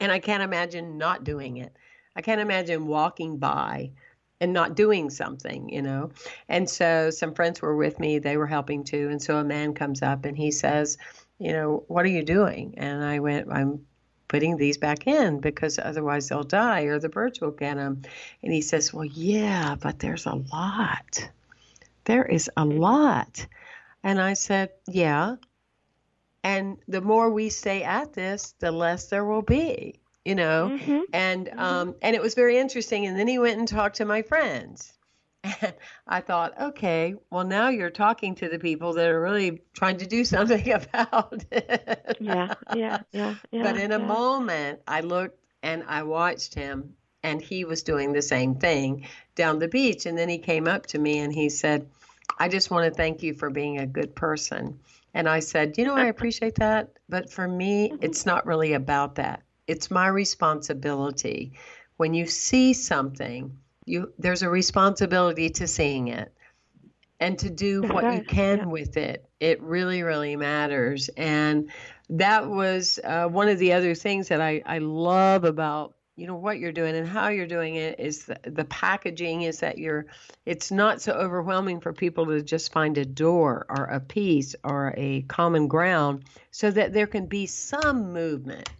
[0.00, 1.76] and I can't imagine not doing it.
[2.14, 3.90] I can't imagine walking by
[4.40, 6.10] and not doing something, you know.
[6.48, 9.08] And so some friends were with me, they were helping too.
[9.10, 10.98] And so a man comes up and he says,
[11.38, 12.74] you know, what are you doing?
[12.78, 13.86] And I went, I'm
[14.28, 18.02] putting these back in because otherwise they'll die or the birds will get them.
[18.42, 21.30] And he says, well, yeah, but there's a lot.
[22.04, 23.46] There is a lot.
[24.02, 25.36] And I said, yeah.
[26.42, 31.00] And the more we stay at this, the less there will be you know mm-hmm.
[31.12, 31.58] and mm-hmm.
[31.60, 34.92] um and it was very interesting and then he went and talked to my friends
[35.60, 35.74] and
[36.06, 40.06] I thought, okay, well, now you're talking to the people that are really trying to
[40.06, 42.16] do something about it.
[42.20, 43.62] yeah, yeah, yeah, yeah.
[43.62, 43.96] But in yeah.
[43.96, 49.06] a moment, I looked and I watched him, and he was doing the same thing
[49.34, 50.06] down the beach.
[50.06, 51.88] And then he came up to me and he said,
[52.38, 54.78] I just want to thank you for being a good person.
[55.14, 56.90] And I said, You know, I appreciate that.
[57.08, 58.04] But for me, mm-hmm.
[58.04, 61.52] it's not really about that it's my responsibility.
[61.96, 66.32] When you see something, you there's a responsibility to seeing it
[67.20, 68.66] and to do what you can yeah.
[68.66, 69.24] with it.
[69.40, 71.08] It really, really matters.
[71.16, 71.70] And
[72.10, 76.36] that was uh, one of the other things that I, I love about you know
[76.36, 80.06] what you're doing and how you're doing it is the, the packaging is that you're
[80.46, 84.94] it's not so overwhelming for people to just find a door or a piece or
[84.96, 88.70] a common ground so that there can be some movement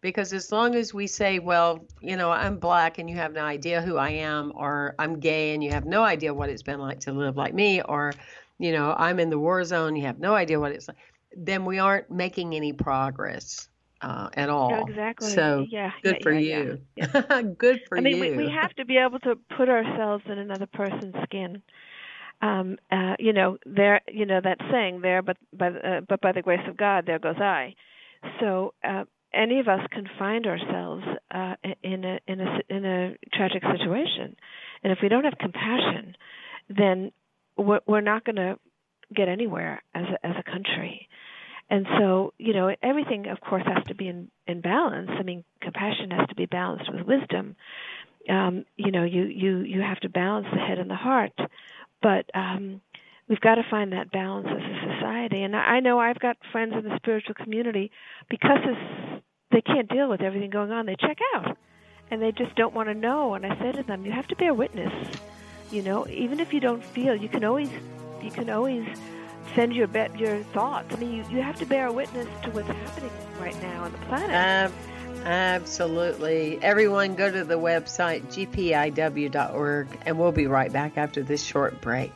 [0.00, 3.44] because as long as we say, well, you know, I'm black and you have no
[3.44, 6.80] idea who I am, or I'm gay and you have no idea what it's been
[6.80, 8.12] like to live like me, or,
[8.58, 10.96] you know, I'm in the war zone, you have no idea what it's like,
[11.36, 13.68] then we aren't making any progress.
[14.00, 14.70] Uh, at all.
[14.70, 15.28] Yeah, exactly.
[15.30, 17.52] So yeah, good yeah, for yeah, you.
[17.58, 17.98] good for you.
[17.98, 18.20] I mean, you.
[18.20, 21.60] we, we have to be able to put ourselves in another person's skin.
[22.40, 26.30] Um, uh, you know, there, you know that saying there, but by uh, but by
[26.30, 27.74] the grace of God, there goes I.
[28.38, 33.16] So uh, any of us can find ourselves uh, in a in a in a
[33.32, 34.36] tragic situation,
[34.82, 36.16] and if we don't have compassion,
[36.68, 37.12] then
[37.56, 38.58] we're, we're not going to
[39.14, 41.08] get anywhere as a, as a country.
[41.70, 45.10] And so, you know, everything, of course, has to be in, in balance.
[45.18, 47.56] I mean, compassion has to be balanced with wisdom.
[48.28, 51.32] Um, you know, you, you, you have to balance the head and the heart.
[52.00, 52.80] But um,
[53.28, 54.87] we've got to find that balance as a
[55.32, 57.90] And I know I've got friends in the spiritual community
[58.28, 58.58] because
[59.50, 60.86] they can't deal with everything going on.
[60.86, 61.56] They check out,
[62.10, 63.34] and they just don't want to know.
[63.34, 64.92] And I say to them, you have to bear witness.
[65.70, 67.70] You know, even if you don't feel, you can always
[68.22, 68.86] you can always
[69.54, 70.94] send your bet your thoughts.
[70.94, 73.10] I mean, you, you have to bear witness to what's happening
[73.40, 74.30] right now on the planet.
[75.24, 76.58] absolutely.
[76.62, 82.12] Everyone go to the website gpiw.org and we'll be right back after this short break.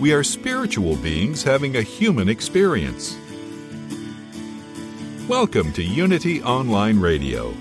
[0.00, 3.18] We are spiritual beings having a human experience.
[5.28, 7.54] Welcome to Unity Online Radio,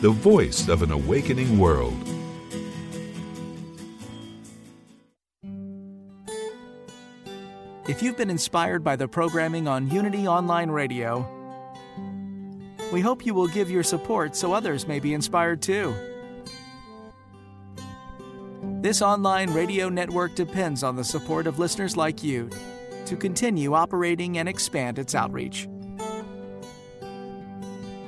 [0.00, 1.94] the voice of an awakening world.
[7.86, 11.24] If you've been inspired by the programming on Unity Online Radio,
[12.92, 15.94] we hope you will give your support so others may be inspired too.
[18.80, 22.48] This online radio network depends on the support of listeners like you
[23.04, 25.68] to continue operating and expand its outreach.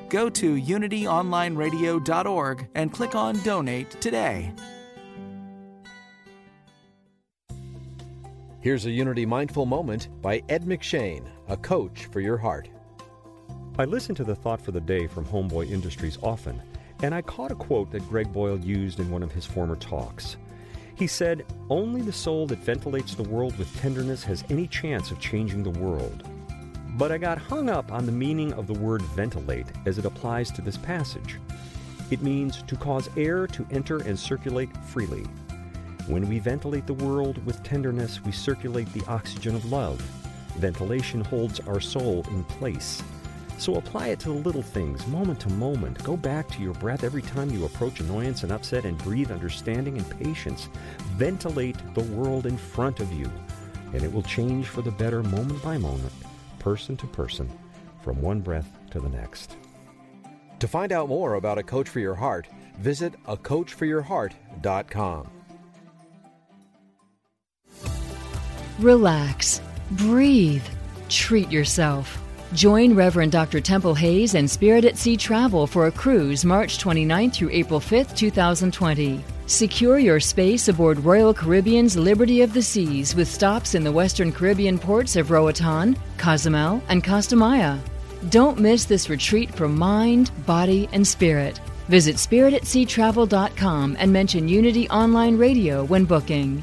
[0.08, 4.54] Go to unityonlineradio.org and click on Donate today.
[8.60, 12.70] Here's a Unity Mindful Moment by Ed McShane, a coach for your heart.
[13.76, 16.62] I listen to the Thought for the Day from Homeboy Industries often,
[17.02, 20.38] and I caught a quote that Greg Boyle used in one of his former talks.
[21.02, 25.18] He said, Only the soul that ventilates the world with tenderness has any chance of
[25.18, 26.22] changing the world.
[26.90, 30.52] But I got hung up on the meaning of the word ventilate as it applies
[30.52, 31.40] to this passage.
[32.12, 35.24] It means to cause air to enter and circulate freely.
[36.06, 40.00] When we ventilate the world with tenderness, we circulate the oxygen of love.
[40.58, 43.02] Ventilation holds our soul in place.
[43.62, 46.02] So apply it to the little things, moment to moment.
[46.02, 49.96] Go back to your breath every time you approach annoyance and upset and breathe understanding
[49.96, 50.68] and patience.
[51.12, 53.30] Ventilate the world in front of you,
[53.92, 56.12] and it will change for the better moment by moment,
[56.58, 57.48] person to person,
[58.02, 59.56] from one breath to the next.
[60.58, 62.48] To find out more about A Coach for Your Heart,
[62.80, 65.30] visit acoachforyourheart.com.
[68.80, 69.60] Relax,
[69.92, 70.64] breathe,
[71.08, 72.18] treat yourself.
[72.54, 73.62] Join Reverend Dr.
[73.62, 78.14] Temple Hayes and Spirit at Sea Travel for a cruise March 29 through April 5,
[78.14, 79.24] 2020.
[79.46, 84.30] Secure your space aboard Royal Caribbean's Liberty of the Seas with stops in the Western
[84.30, 87.78] Caribbean ports of Roatan, Cozumel, and Costa Maya.
[88.28, 91.58] Don't miss this retreat for mind, body, and spirit.
[91.88, 96.62] Visit spiritatseatravel.com and mention Unity Online Radio when booking.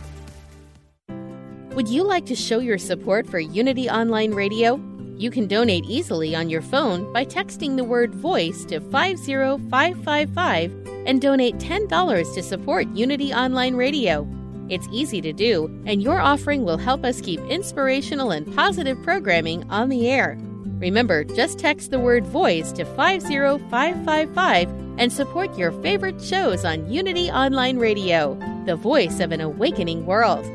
[1.74, 4.89] Would you like to show your support for Unity Online Radio?
[5.20, 11.22] You can donate easily on your phone by texting the word voice to 50555 and
[11.22, 14.26] donate $10 to support Unity Online Radio.
[14.70, 19.70] It's easy to do, and your offering will help us keep inspirational and positive programming
[19.70, 20.38] on the air.
[20.78, 27.30] Remember, just text the word voice to 50555 and support your favorite shows on Unity
[27.30, 30.46] Online Radio, the voice of an awakening world.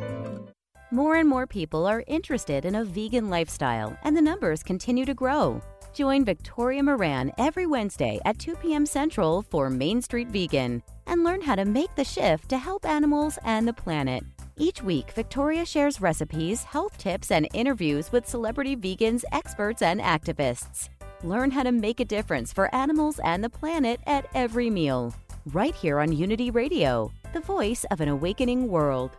[0.94, 5.12] More and more people are interested in a vegan lifestyle, and the numbers continue to
[5.12, 5.61] grow.
[5.92, 8.87] Join Victoria Moran every Wednesday at 2 p.m.
[8.87, 13.40] Central for Main Street Vegan and learn how to make the shift to help animals
[13.42, 14.22] and the planet.
[14.57, 20.90] Each week, Victoria shares recipes, health tips, and interviews with celebrity vegans, experts, and activists.
[21.24, 25.12] Learn how to make a difference for animals and the planet at every meal.
[25.46, 29.16] Right here on Unity Radio, the voice of an awakening world.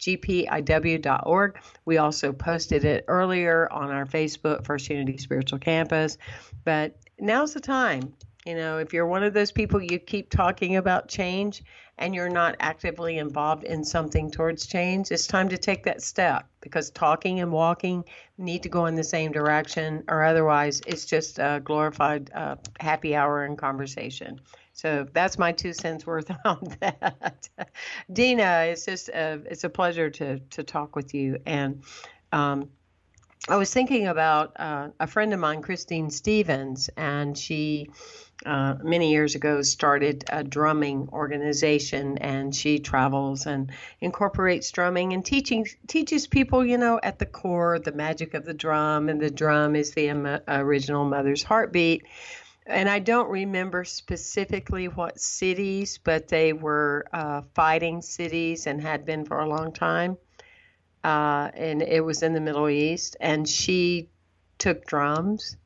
[0.00, 1.58] gpiw.org.
[1.84, 6.18] We also posted it earlier on our Facebook, First Unity Spiritual Campus.
[6.64, 8.14] But now's the time.
[8.44, 11.62] You know, if you're one of those people you keep talking about change
[11.98, 16.48] and you're not actively involved in something towards change, it's time to take that step
[16.60, 18.04] because talking and walking
[18.38, 23.14] need to go in the same direction, or otherwise, it's just a glorified uh, happy
[23.14, 24.40] hour and conversation.
[24.72, 27.48] So that's my two cents worth on that.
[28.12, 31.38] Dena, it's just a, it's a pleasure to to talk with you.
[31.46, 31.84] And
[32.32, 32.70] um,
[33.48, 37.90] I was thinking about uh, a friend of mine, Christine Stevens, and she
[38.44, 45.24] uh, many years ago started a drumming organization and she travels and incorporates drumming and
[45.24, 49.30] teaching teaches people you know at the core the magic of the drum and the
[49.30, 52.04] drum is the Im- original mother's heartbeat
[52.66, 59.04] and I don't remember specifically what cities, but they were uh, fighting cities and had
[59.04, 60.16] been for a long time.
[61.02, 63.16] Uh, and it was in the Middle East.
[63.20, 64.10] And she
[64.58, 65.56] took drums,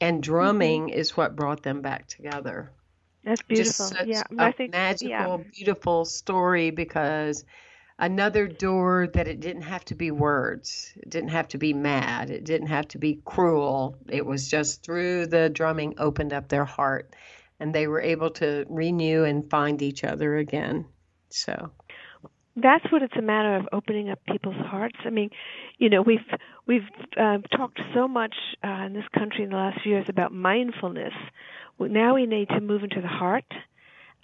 [0.00, 0.98] and drumming mm-hmm.
[0.98, 2.70] is what brought them back together.
[3.24, 3.88] That's beautiful.
[3.88, 5.36] Just such yeah, a I think magical, yeah.
[5.52, 7.44] beautiful story because
[7.98, 10.92] another door that it didn't have to be words.
[10.96, 12.30] It didn't have to be mad.
[12.30, 13.96] It didn't have to be cruel.
[14.08, 17.14] It was just through the drumming opened up their heart
[17.60, 20.86] and they were able to renew and find each other again.
[21.28, 21.70] So
[22.56, 24.96] that's what it's a matter of opening up people's hearts.
[25.04, 25.30] I mean,
[25.78, 26.18] you know, we've
[26.66, 28.34] we've uh, talked so much
[28.64, 31.14] uh, in this country in the last few years about mindfulness.
[31.78, 33.46] Well, now we need to move into the heart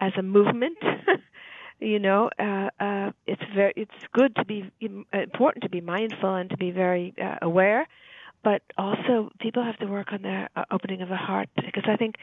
[0.00, 0.78] as a movement
[1.80, 4.70] you know uh, uh, it's very it's good to be
[5.12, 7.86] important to be mindful and to be very uh, aware
[8.44, 11.96] but also people have to work on their uh, opening of the heart because i
[11.96, 12.16] think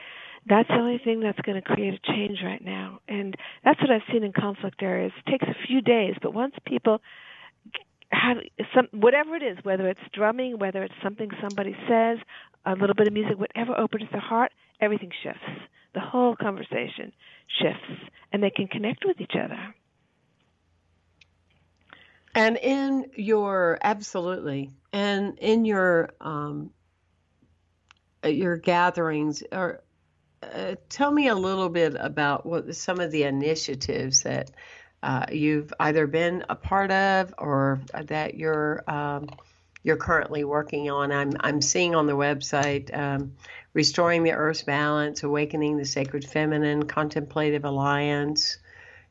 [0.47, 2.99] that's the only thing that's going to create a change right now.
[3.07, 5.11] And that's what i've seen in conflict areas.
[5.25, 7.01] It takes a few days but once people
[8.11, 8.37] have
[8.75, 12.19] some whatever it is whether it's drumming whether it's something somebody says
[12.65, 14.51] a little bit of music whatever opens the heart
[14.81, 15.39] everything shifts.
[15.93, 17.11] The whole conversation
[17.61, 19.73] shifts and they can connect with each other.
[22.35, 26.71] And in your absolutely, and in your um,
[28.25, 29.81] uh, your gatherings, or
[30.43, 34.51] uh, tell me a little bit about what some of the initiatives that
[35.01, 39.29] uh, you've either been a part of or that you're um,
[39.83, 41.13] you're currently working on.
[41.13, 43.33] I'm I'm seeing on the website um,
[43.73, 48.57] restoring the Earth's balance, awakening the sacred feminine, contemplative alliance,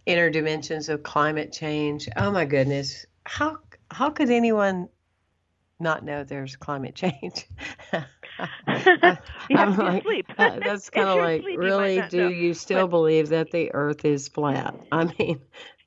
[0.04, 2.06] inner dimensions of climate change.
[2.16, 3.06] Oh my goodness.
[3.24, 3.58] How
[3.90, 4.88] how could anyone
[5.80, 7.46] not know there's climate change?
[7.92, 10.26] you to like, sleep.
[10.38, 14.74] uh, that's kind of like, really, do you still believe that the Earth is flat?
[14.92, 15.40] I mean, yes,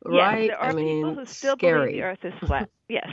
[0.05, 0.47] right?
[0.49, 1.79] there are I mean, people who still scary.
[1.79, 2.69] believe the Earth is flat.
[2.89, 3.11] yes,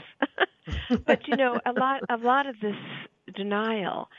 [1.05, 2.75] but you know, a lot a lot of this
[3.35, 4.09] denial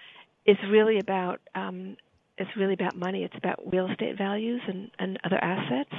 [0.46, 1.96] is really about um,
[2.38, 3.24] it's really about money.
[3.24, 5.94] It's about real estate values and, and other assets.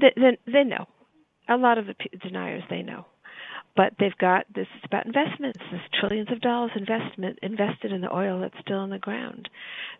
[0.00, 0.86] They, they know.
[1.48, 3.06] A lot of the deniers they know,
[3.76, 4.66] but they've got this.
[4.76, 5.58] It's about investments.
[5.70, 9.48] There's trillions of dollars investment invested in the oil that's still in the ground.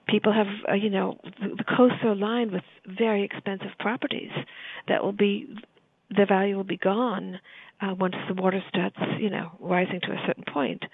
[0.09, 4.31] People have, uh, you know, the, the coasts are lined with very expensive properties
[4.89, 5.57] that will be,
[6.15, 7.41] their value will be gone
[7.81, 10.85] uh, once the water starts, you know, rising to a certain point.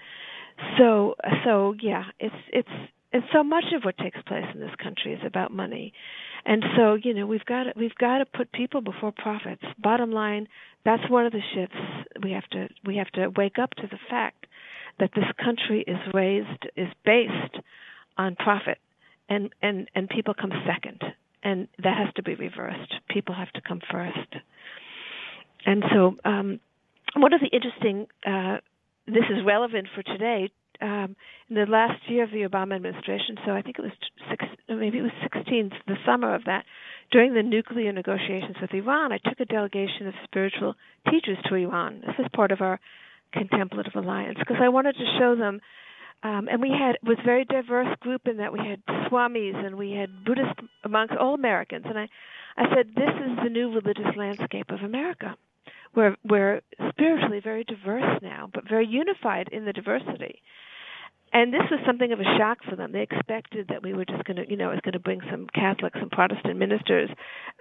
[0.77, 2.69] So, so yeah, it's it's
[3.13, 5.93] and so much of what takes place in this country is about money.
[6.45, 9.63] And so you know we've got to, we've got to put people before profits.
[9.79, 10.47] Bottom line
[10.87, 11.75] that's one of the shifts
[12.23, 14.45] we have to we have to wake up to the fact
[14.99, 17.57] that this country is raised is based
[18.17, 18.77] on profit.
[19.29, 21.03] And and and people come second.
[21.43, 22.93] And that has to be reversed.
[23.09, 24.35] People have to come first.
[25.65, 26.59] And so um
[27.15, 28.57] one of the interesting uh
[29.07, 30.49] this is relevant for today
[30.81, 31.15] um,
[31.49, 33.91] in the last year of the Obama administration, so I think it was
[34.29, 36.65] six, maybe it was 16, the summer of that,
[37.11, 40.75] during the nuclear negotiations with Iran, I took a delegation of spiritual
[41.09, 42.01] teachers to Iran.
[42.05, 42.79] This is part of our
[43.33, 45.61] contemplative alliance because I wanted to show them.
[46.23, 49.55] Um, and we had it was a very diverse group in that we had swamis
[49.55, 50.59] and we had Buddhist
[50.89, 51.85] monks, all Americans.
[51.87, 52.09] And I,
[52.57, 55.37] I said, this is the new religious landscape of America.
[55.95, 60.41] We're we're spiritually very diverse now, but very unified in the diversity
[61.37, 62.93] and this was something of a shock for them.
[62.93, 65.21] They expected that we were just going to, you know, it was going to bring
[65.29, 67.11] some Catholics and Protestant ministers,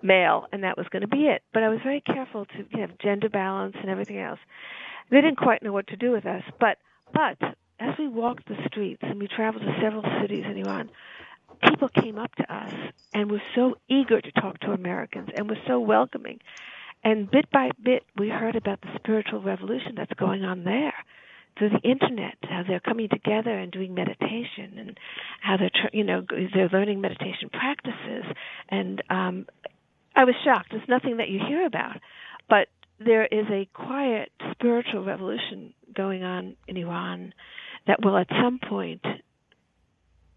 [0.03, 1.43] male, and that was going to be it.
[1.53, 4.39] But I was very careful to you know, have gender balance and everything else.
[5.11, 6.79] They didn't quite know what to do with us, but
[7.12, 7.37] but
[7.79, 10.89] as we walked the streets and we traveled to several cities in Iran,
[11.62, 12.72] people came up to us
[13.12, 16.41] and were so eager to talk to Americans and were so welcoming.
[17.05, 20.95] And bit by bit, we heard about the spiritual revolution that's going on there
[21.59, 24.99] through the internet, how they're coming together and doing meditation, and
[25.41, 28.25] how they're you know they're learning meditation practices.
[28.69, 29.47] And um,
[30.15, 30.73] I was shocked.
[30.73, 31.97] It's nothing that you hear about,
[32.49, 37.35] but there is a quiet spiritual revolution going on in Iran
[37.87, 39.05] that will at some point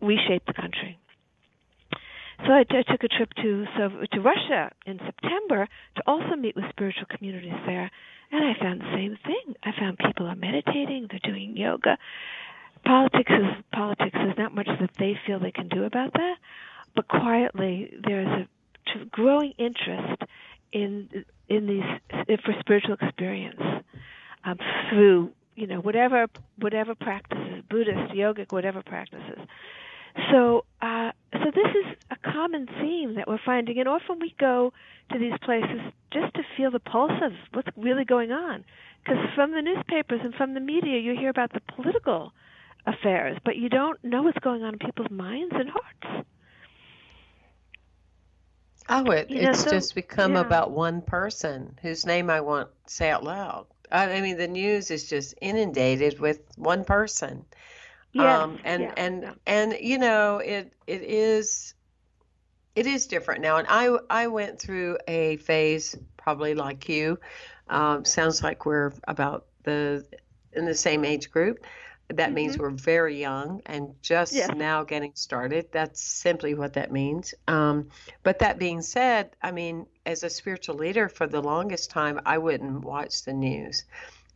[0.02, 0.98] reshape the country.
[2.46, 6.66] So I, took a trip to so to Russia in September to also meet with
[6.70, 7.92] spiritual communities there,
[8.32, 9.56] and I found the same thing.
[9.64, 11.98] I found people are meditating, they're doing yoga.
[12.86, 14.12] Politics is politics.
[14.14, 16.36] There's not much that they feel they can do about that,
[16.96, 18.48] but quietly there's a
[18.94, 20.22] t- growing interest
[20.72, 21.10] in
[21.50, 23.62] in these for spiritual experience
[24.46, 24.58] um,
[24.90, 26.28] through you know whatever
[26.60, 29.40] whatever practices, Buddhist, yogic, whatever practices.
[30.32, 34.74] So, uh, so this is a common theme that we're finding, and often we go
[35.12, 35.82] to these places
[36.12, 38.66] just to feel the pulse of what's really going on.
[39.04, 42.34] Because from the newspapers and from the media, you hear about the political
[42.86, 46.28] affairs, but you don't know what's going on in people's minds and hearts.
[48.90, 50.42] Oh, it, You know, it's so- just become yeah.
[50.42, 53.68] about one person whose name I won't say out loud.
[53.92, 57.46] I, I mean, the news is just inundated with one person.
[58.14, 59.34] Yes, um, and yeah, and yeah.
[59.46, 61.74] and you know it it is
[62.76, 63.58] it is different now.
[63.58, 67.20] And i i went through a phase probably like you
[67.70, 70.06] um, sounds like we're about the
[70.54, 71.60] in the same age group.
[72.10, 74.50] That means we're very young and just Yes.
[74.50, 75.68] now getting started.
[75.72, 77.34] That's simply what that means.
[77.48, 77.90] Um,
[78.24, 82.38] but that being said i mean as a spiritual leader for the longest time i
[82.38, 83.84] wouldn't watch the news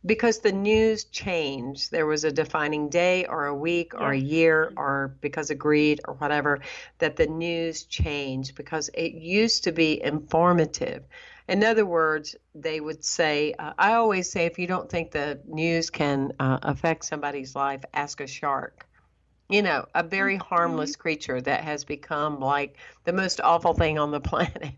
[0.04, 1.90] because the news changed.
[1.90, 6.00] There was a defining day or a week or a year or because of greed
[6.06, 6.60] or whatever
[6.98, 11.04] that the news changed because it used to be informative.
[11.48, 15.40] In other words, they would say, uh, I always say, if you don't think the
[15.46, 18.86] news can uh, affect somebody's life, ask a shark.
[19.48, 24.10] You know, a very harmless creature that has become like the most awful thing on
[24.10, 24.74] the planet.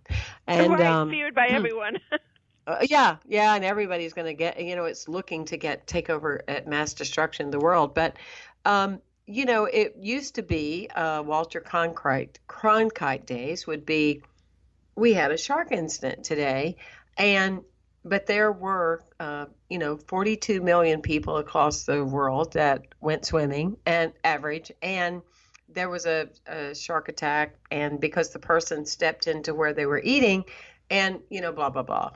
[0.47, 1.99] And right, um, feared by everyone.
[2.67, 6.11] uh, yeah, yeah, and everybody's going to get, you know, it's looking to get take
[6.11, 7.95] over at mass destruction of the world.
[7.95, 8.17] But,
[8.65, 14.23] um, you know, it used to be uh, Walter Cronkite Cronkite days would be,
[14.97, 16.77] we had a shark incident today,
[17.17, 17.61] and
[18.05, 23.77] but there were, uh, you know, 42 million people across the world that went swimming
[23.85, 25.23] and average, and
[25.69, 30.01] there was a, a shark attack, and because the person stepped into where they were
[30.03, 30.45] eating,
[30.91, 32.11] and you know, blah blah blah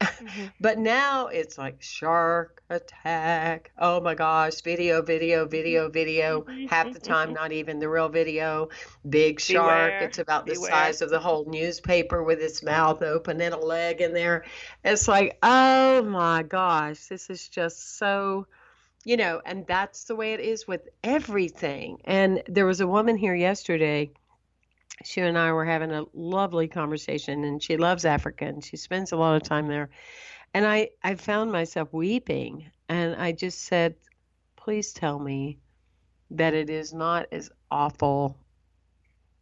[0.00, 0.46] Mm-hmm.
[0.60, 3.70] but now it's like shark attack.
[3.78, 6.42] Oh my gosh, video, video, video, video.
[6.42, 6.66] Mm-hmm.
[6.66, 8.68] Half the time, not even the real video.
[9.08, 9.90] Big shark.
[9.92, 10.04] Beware.
[10.04, 10.70] It's about the Beware.
[10.70, 14.44] size of the whole newspaper with its mouth open and a leg in there.
[14.84, 18.46] It's like, oh my gosh, this is just so
[19.04, 22.00] you know, and that's the way it is with everything.
[22.04, 24.12] And there was a woman here yesterday.
[25.04, 29.12] She and I were having a lovely conversation, and she loves Africa and she spends
[29.12, 29.90] a lot of time there.
[30.52, 33.94] And I, I found myself weeping, and I just said,
[34.56, 35.58] Please tell me
[36.32, 38.36] that it is not as awful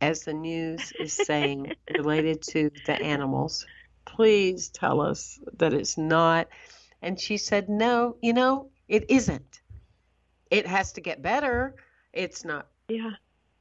[0.01, 3.67] as the news is saying related to the animals.
[4.05, 6.49] Please tell us that it's not.
[7.03, 9.61] And she said, No, you know, it isn't.
[10.51, 11.75] It has to get better.
[12.13, 13.13] It's not Yeah.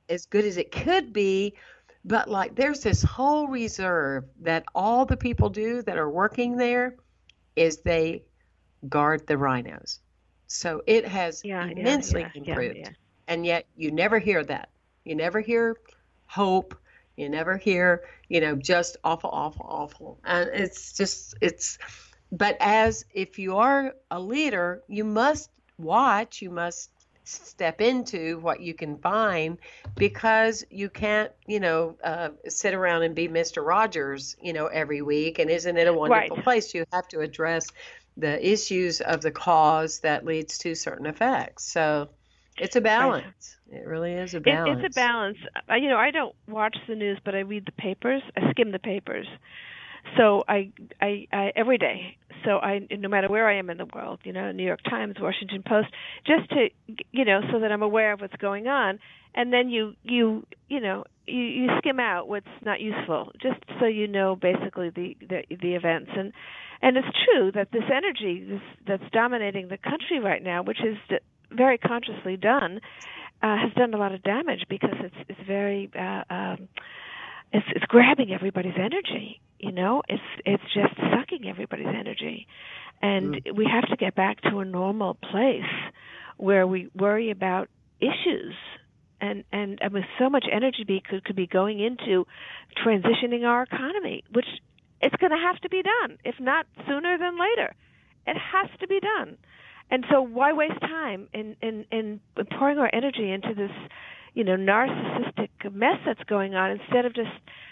[0.09, 1.55] as good as it could be,
[2.07, 6.95] but like there's this whole reserve that all the people do that are working there
[7.55, 8.23] is they
[8.89, 9.99] guard the rhinos.
[10.47, 12.91] So it has Yeah, immensely yeah, yeah, improved.
[13.27, 14.69] And yet you never hear that.
[15.05, 15.77] You never hear
[16.27, 16.75] hope.
[17.17, 20.19] You never hear, you know, just awful, awful, awful.
[20.25, 21.77] And it's just, it's,
[22.31, 26.91] but as if you are a leader, you must watch, you must
[27.27, 29.57] step into what you can find
[29.95, 33.65] because you can't, you know, uh, sit around and be Mr.
[33.65, 35.39] Rogers, you know, every week.
[35.39, 36.43] And isn't it a wonderful Right.
[36.43, 36.73] place?
[36.73, 37.67] You have to address
[38.15, 41.71] the issues of the cause that leads to certain effects.
[41.71, 42.09] So
[42.57, 43.57] it's a balance.
[43.71, 44.83] It really is a It, balance.
[44.83, 45.37] it's a balance.
[45.69, 48.21] You know, I don't watch the news, but I read the papers.
[48.35, 49.27] I skim the papers.
[50.15, 52.17] So I, I, I every day.
[52.45, 55.15] So I, no matter where I am in the world, you know, New York Times,
[55.19, 55.87] Washington Post,
[56.25, 56.69] just to,
[57.11, 58.99] you know, so that I'm aware of what's going on.
[59.35, 63.85] And then you, you, you know, you, you skim out what's not useful, just so
[63.85, 66.11] you know basically the the, the events.
[66.15, 66.31] And
[66.81, 70.97] and it's true that this energy this, that's dominating the country right now, which is
[71.51, 72.79] very consciously done,
[73.41, 76.67] uh, has done a lot of damage because it's it's very uh, um,
[77.51, 79.39] it's it's grabbing everybody's energy.
[79.59, 82.47] You know, it's it's just sucking everybody's energy,
[83.01, 83.55] and mm.
[83.55, 85.63] we have to get back to a normal place
[86.37, 88.53] where we worry about issues.
[89.19, 92.27] And and, and with so much energy be could could be going into
[92.85, 94.45] transitioning our economy, which
[95.01, 97.73] it's going to have to be done, if not sooner than later.
[98.25, 99.37] It has to be done.
[99.89, 102.19] And so why waste time in, in, in
[102.57, 103.71] pouring our energy into this,
[104.37, 107.31] you know, narcissistic mess that's going on instead of just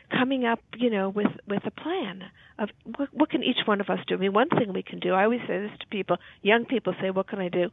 [0.09, 2.23] coming up, you know, with, with a plan
[2.57, 4.15] of what, what can each one of us do?
[4.15, 6.95] I mean, one thing we can do, I always say this to people, young people
[6.99, 7.69] say, what can I do?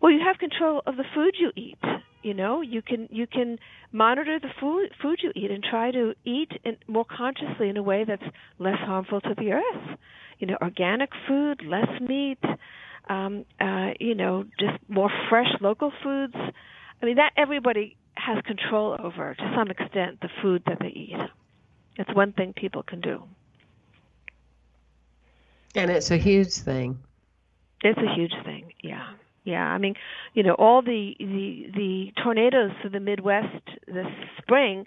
[0.00, 1.78] Well, you have control of the food you eat.
[2.24, 3.58] You know, you can you can
[3.92, 7.82] monitor the food food you eat and try to eat in, more consciously in a
[7.82, 8.22] way that's
[8.58, 9.98] less harmful to the earth.
[10.40, 12.42] You know, organic food, less meat,
[13.08, 16.34] um, uh, you know, just more fresh local foods.
[16.34, 17.96] I mean, that everybody
[18.26, 21.16] has control over to some extent the food that they eat.
[21.96, 23.22] It's one thing people can do.
[25.74, 26.98] and it's a huge thing.
[27.82, 28.72] It's a huge thing.
[28.82, 29.08] Yeah.
[29.44, 29.94] Yeah, I mean,
[30.34, 34.06] you know, all the the the tornadoes through the Midwest this
[34.38, 34.86] spring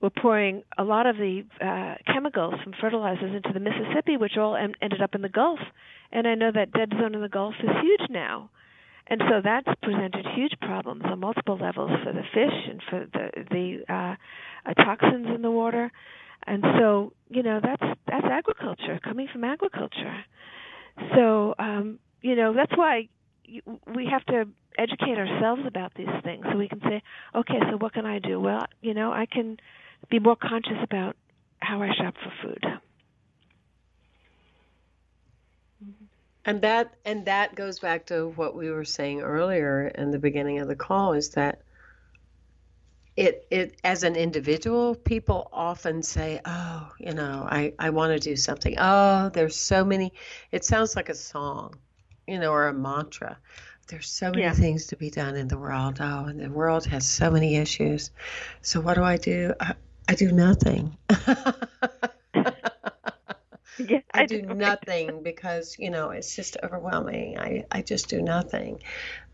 [0.00, 4.56] were pouring a lot of the uh, chemicals from fertilizers into the Mississippi, which all
[4.56, 5.60] en- ended up in the Gulf.
[6.10, 8.50] And I know that dead zone in the Gulf is huge now,
[9.08, 13.44] and so that's presented huge problems on multiple levels for the fish and for the
[13.50, 14.14] the uh,
[14.70, 15.90] uh, toxins in the water.
[16.46, 20.24] And so, you know, that's that's agriculture coming from agriculture.
[21.14, 23.08] So, um, you know, that's why
[23.94, 24.46] we have to
[24.78, 27.02] educate ourselves about these things so we can say,
[27.34, 28.40] okay, so what can I do?
[28.40, 29.58] Well, you know, I can
[30.10, 31.16] be more conscious about
[31.60, 32.64] how I shop for food.
[36.44, 40.58] And that and that goes back to what we were saying earlier in the beginning
[40.58, 41.62] of the call is that
[43.16, 48.18] it it as an individual, people often say, "Oh, you know, I I want to
[48.18, 48.74] do something.
[48.78, 50.12] Oh, there's so many."
[50.50, 51.74] It sounds like a song,
[52.26, 53.38] you know, or a mantra.
[53.88, 54.52] There's so many Yeah.
[54.54, 55.98] things to be done in the world.
[56.00, 58.10] Oh, and the world has so many issues.
[58.62, 59.52] So what do I do?
[59.60, 59.74] I,
[60.08, 60.96] I do nothing.
[63.88, 67.38] Yeah, I do nothing because, you know, it's just overwhelming.
[67.38, 68.82] I, I just do nothing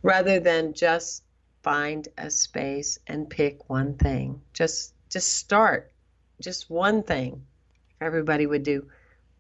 [0.03, 1.24] rather than just
[1.62, 4.43] find a space and pick one thing.
[4.55, 5.93] Just just start.
[6.41, 7.45] Just one thing.
[7.91, 8.89] If everybody would do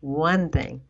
[0.00, 0.82] one thing,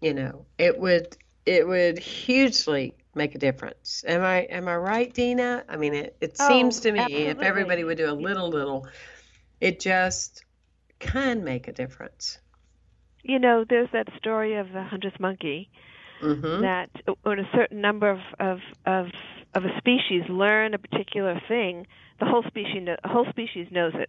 [0.00, 4.04] you know, it would it would hugely make a difference.
[4.06, 5.64] Am I am I right, Dena?
[5.68, 8.86] I mean, it, it Oh, seems to me if everybody would do a little little,
[9.60, 10.44] it just
[11.00, 12.38] can make a difference.
[13.22, 15.70] You know, there's that story of the hundredth monkey
[16.22, 16.62] Mm-hmm.
[16.62, 16.88] that
[17.24, 19.06] when a certain number of, of of
[19.54, 21.86] of a species learn a particular thing,
[22.20, 24.08] the whole species the whole species knows it.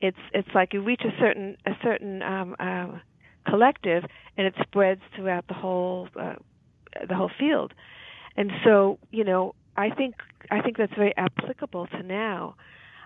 [0.00, 2.98] It's it's like you reach a certain a certain um, uh,
[3.46, 4.04] collective,
[4.38, 6.36] and it spreads throughout the whole uh,
[7.06, 7.74] the whole field.
[8.34, 10.14] And so, you know, I think
[10.50, 12.56] I think that's very applicable to now.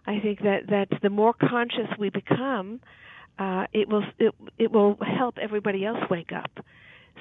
[0.07, 2.81] I think that that the more conscious we become,
[3.39, 6.51] uh, it will it, it will help everybody else wake up.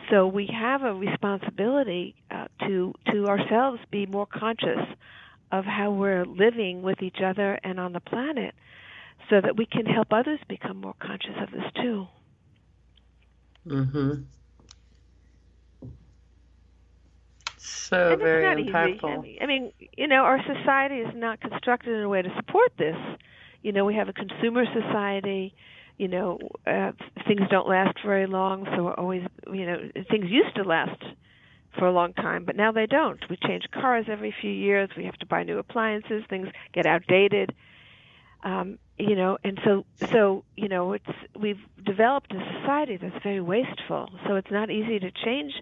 [0.09, 4.85] So we have a responsibility uh, to to ourselves be more conscious
[5.51, 8.53] of how we're living with each other and on the planet,
[9.29, 12.07] so that we can help others become more conscious of this too.
[13.67, 14.21] Mm-hmm.
[17.57, 18.71] So and very easy.
[18.71, 19.37] impactful.
[19.39, 22.73] I I mean, you know, our society is not constructed in a way to support
[22.77, 22.97] this.
[23.63, 25.55] You know, we have a consumer society.
[25.97, 26.91] You know, uh,
[27.27, 29.77] things don't last very long, so we're always, you know,
[30.11, 31.01] things used to last
[31.77, 33.19] for a long time, but now they don't.
[33.29, 34.89] We change cars every few years.
[34.97, 36.23] We have to buy new appliances.
[36.29, 37.53] Things get outdated.
[38.43, 41.05] Um, you know, and so so you know, it's
[41.39, 44.09] we've developed a society that's very wasteful.
[44.27, 45.53] So it's not easy to change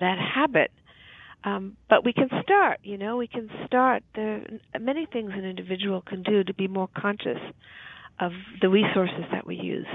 [0.00, 0.70] that habit.
[1.44, 4.04] Um, but we can start, you know, we can start.
[4.14, 7.38] There are many things an individual can do to be more conscious
[8.22, 9.86] of the resources that we use.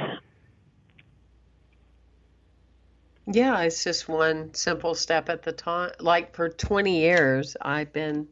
[3.28, 5.92] Yeah, it's just one simple step at the time.
[6.00, 8.28] Like for 20 years, I've been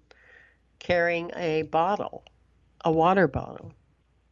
[0.79, 2.23] carrying a bottle,
[2.83, 3.73] a water bottle.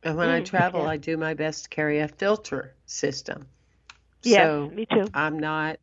[0.04, 0.88] And when I Mm, travel, yeah.
[0.88, 3.48] I do my best to carry a filter system.
[4.24, 5.12] Yes, so me too.
[5.14, 5.80] I'm not,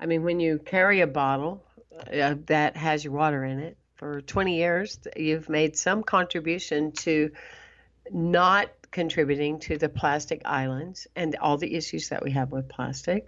[0.00, 1.64] I mean, when you carry a bottle
[2.12, 7.30] uh, that has your water in it for 20 years, you've made some contribution to
[8.12, 13.26] not contributing to the plastic islands and all the issues that we have with plastic.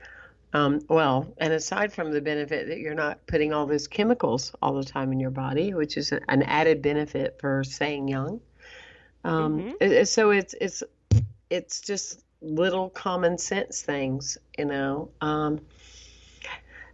[0.52, 4.74] Um, well, and aside from the benefit that you're not putting all those chemicals all
[4.74, 8.40] the time in your body, which is an added benefit for staying young.
[9.24, 10.82] Um, it- so it's it's
[11.50, 15.11] it's just little common sense things, you know.
[15.20, 15.61] Um,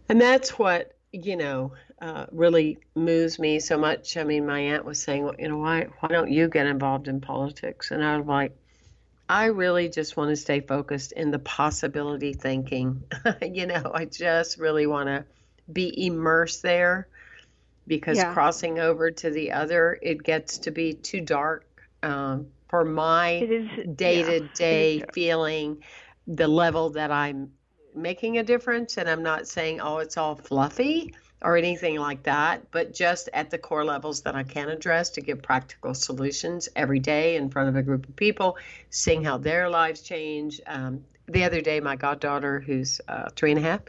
[0.09, 1.71] and that's what you know
[2.01, 4.17] uh, really moves me so much.
[4.17, 7.07] I mean, my aunt was saying, well, you know, why why don't you get involved
[7.07, 7.91] in politics?
[7.91, 8.55] And I was like,
[9.29, 13.03] I really just want to stay focused in the possibility thinking.
[13.41, 15.25] you know, I just really want to
[15.71, 17.09] be immersed there
[17.87, 18.23] because Yeah.
[18.23, 21.65] crossing over to the other, it gets to be too dark
[22.03, 23.47] um, for my
[23.95, 25.83] day to day feeling,
[26.27, 27.51] the level that I'm
[27.95, 28.97] making a difference.
[28.97, 33.51] And I'm not saying, oh, it's all fluffy or anything like that, but just at
[33.51, 37.69] the core levels that I can address to give practical solutions every day in front
[37.69, 38.57] of a group of people,
[38.89, 40.59] seeing how their lives change.
[40.65, 43.81] Um, the other day, my goddaughter, who's uh, three and a half,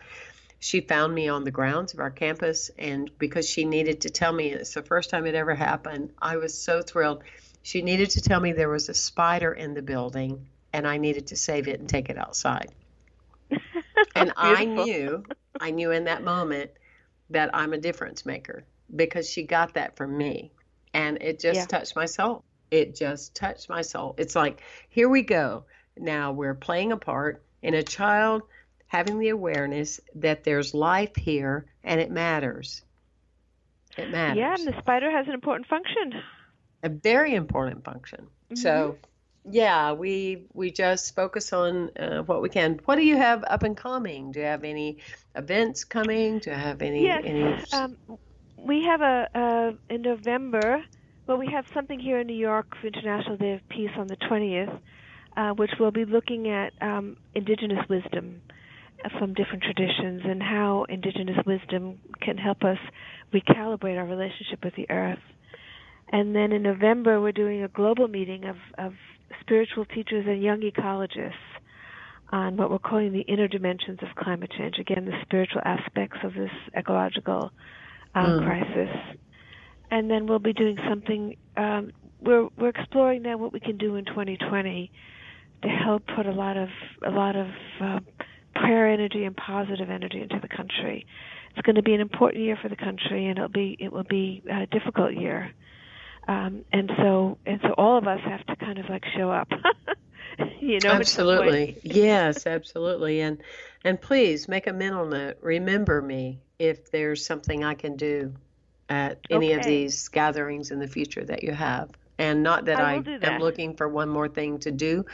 [0.59, 4.33] she found me on the grounds of our campus, and because she needed to tell
[4.33, 7.23] me, it's the first time it ever happened, I was so thrilled.
[7.63, 11.29] She needed to tell me there was a spider in the building, and I needed
[11.29, 12.73] to save it and take it outside.
[14.15, 15.25] and I knew,
[15.59, 16.73] I knew in that moment
[17.31, 18.65] that I'm a difference maker
[18.95, 20.53] because she got that from me,
[20.95, 21.67] and it just Yeah.
[21.67, 22.45] touched my soul.
[22.71, 24.15] It just touched my soul.
[24.19, 25.65] It's like, here we go.
[25.97, 28.43] Now we're playing a part in a child
[28.87, 32.83] having the awareness that there's life here and it matters.
[33.97, 34.39] It matters.
[34.39, 36.23] Yeah, and the spider has an important function.
[36.83, 38.29] a very important function.
[38.55, 39.08] So, mm-hmm.
[39.51, 42.81] Yeah, we we just focus on uh, what we can.
[42.85, 44.33] What do you have up and coming?
[44.33, 44.99] Do you have any
[45.35, 46.39] events coming?
[46.39, 47.65] Do you have any Yes, any?
[47.73, 47.97] um,
[48.57, 50.83] we have a uh, in November.
[51.27, 54.17] Well, we have something here in New York for International Day of Peace on the
[54.17, 54.81] 20th,
[55.37, 58.41] uh, which will be looking at um, indigenous wisdom
[59.19, 62.79] from different traditions and how indigenous wisdom can help us
[63.33, 65.21] recalibrate our relationship with the earth.
[66.11, 68.95] And then in November, we're doing a global meeting of, of
[69.41, 71.33] spiritual teachers and young ecologists
[72.31, 74.79] on what we're calling the inner dimensions of climate change.
[74.79, 77.51] Again, the spiritual aspects of this ecological
[78.15, 78.45] um, Mm.
[78.45, 78.97] crisis.
[79.91, 81.37] And then we'll be doing something.
[81.57, 84.91] Um, we're we're exploring now what we can do in 2020
[85.63, 86.69] to help put a lot of
[87.07, 87.49] a lot of
[87.81, 88.01] uh,
[88.55, 91.07] prayer energy and positive energy into the country.
[91.57, 94.05] It's going to be an important year for the country, and it'll be it will
[94.05, 95.53] be a difficult year.
[96.29, 99.49] Um, and so and so all of us have to kind of like show up.
[100.61, 101.75] you know, in some way.
[101.75, 101.81] absolutely.
[101.83, 103.21] yes, absolutely.
[103.21, 103.43] And
[103.85, 105.39] and please make a mental note.
[105.41, 108.35] Remember me if there's something I can do
[108.89, 111.91] at any of these gatherings in the future that you have.
[112.19, 115.07] And not that I I, do am looking for one more thing to do,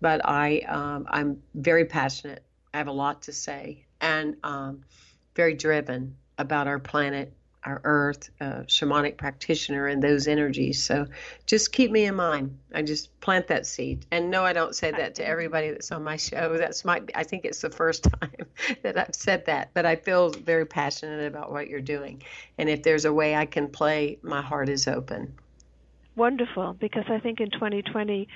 [0.00, 2.44] but I um, I'm very passionate
[2.74, 4.82] I have a lot to say, and um,
[5.34, 7.32] very driven about our planet,
[7.64, 10.82] our Earth, uh, shamanic practitioner, and those energies.
[10.82, 11.06] So
[11.46, 12.58] just keep me in mind.
[12.74, 14.06] I just plant that seed.
[14.10, 16.56] And no, I don't say that to everybody that's on my show.
[16.56, 17.02] That's my.
[17.14, 18.46] I think it's the first time
[18.82, 22.22] that I've said that, but I feel very passionate about what you're doing.
[22.58, 25.34] And if there's a way I can play, my heart is open.
[26.16, 28.28] Wonderful, because I think in 2020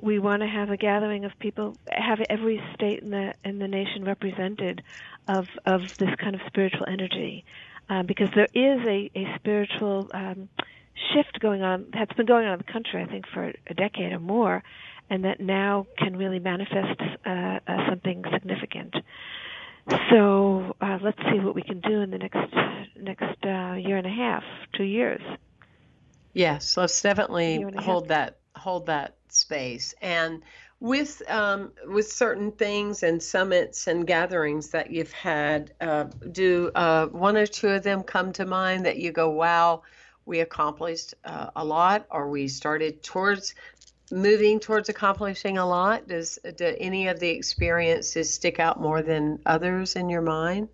[0.00, 3.68] we want to have a gathering of people, have every state in the in the
[3.68, 4.82] nation represented,
[5.28, 7.44] of of this kind of spiritual energy,
[7.88, 10.48] uh, because there is a a spiritual um,
[11.12, 14.12] shift going on that's been going on in the country, I think, for a decade
[14.12, 14.62] or more,
[15.10, 18.94] and that now can really manifest uh, uh, something significant.
[20.10, 22.54] So uh, let's see what we can do in the next
[22.96, 24.44] next uh, year and a half,
[24.76, 25.20] two years.
[26.32, 30.42] Yes, let's definitely hold that hold that space and
[30.82, 37.06] with um, with certain things and summits and gatherings that you've had, uh, do uh,
[37.06, 39.82] one or two of them come to mind that you go, "Wow,
[40.26, 43.54] we accomplished uh, a lot," or we started towards
[44.10, 46.08] moving towards accomplishing a lot?
[46.08, 50.68] Does do any of the experiences stick out more than others in your mind?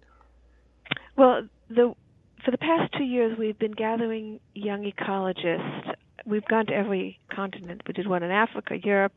[1.17, 1.95] Well, the
[2.47, 5.97] for the past two years, we've been gathering young ecologists.
[6.25, 7.83] We've gone to every continent.
[7.87, 9.13] We did one in Africa, Europe,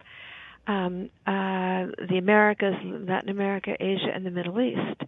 [0.67, 5.01] um, uh, the Americas, Latin America, Asia, and the Middle East.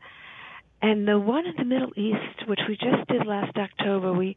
[0.81, 4.35] And the one in the Middle East, which we just did last October, we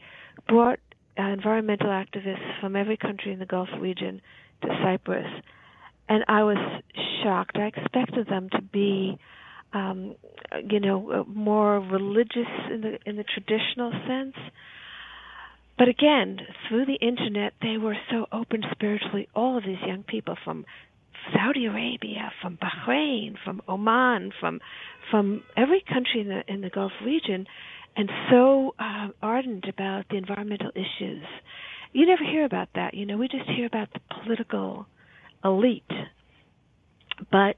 [0.49, 0.79] brought
[1.19, 4.21] uh, environmental activists from every country in the Gulf region
[4.62, 5.27] to Cyprus.
[6.09, 6.83] And I was
[7.23, 7.57] shocked.
[7.57, 9.19] I expected them to be,
[9.73, 10.14] um,
[10.69, 14.37] you know, more religious in the in the traditional sense.
[15.79, 16.39] But again,
[16.69, 19.29] through the internet, they were so open spiritually.
[19.35, 20.64] All of these young people from
[21.35, 24.61] Saudi Arabia, from Bahrain, from Oman, from
[25.11, 27.47] from every country in the in the Gulf region,
[27.97, 31.24] and so uh, ardent about the environmental issues.
[31.93, 32.95] You never hear about that.
[32.95, 34.87] You know, we just hear about the political
[35.45, 35.91] elite.
[37.31, 37.57] But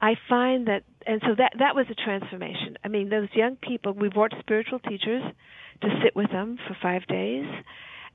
[0.00, 2.76] I find that, and so that that was a transformation.
[2.84, 3.92] I mean, those young people.
[3.92, 5.22] We brought spiritual teachers
[5.82, 7.46] to sit with them for five days,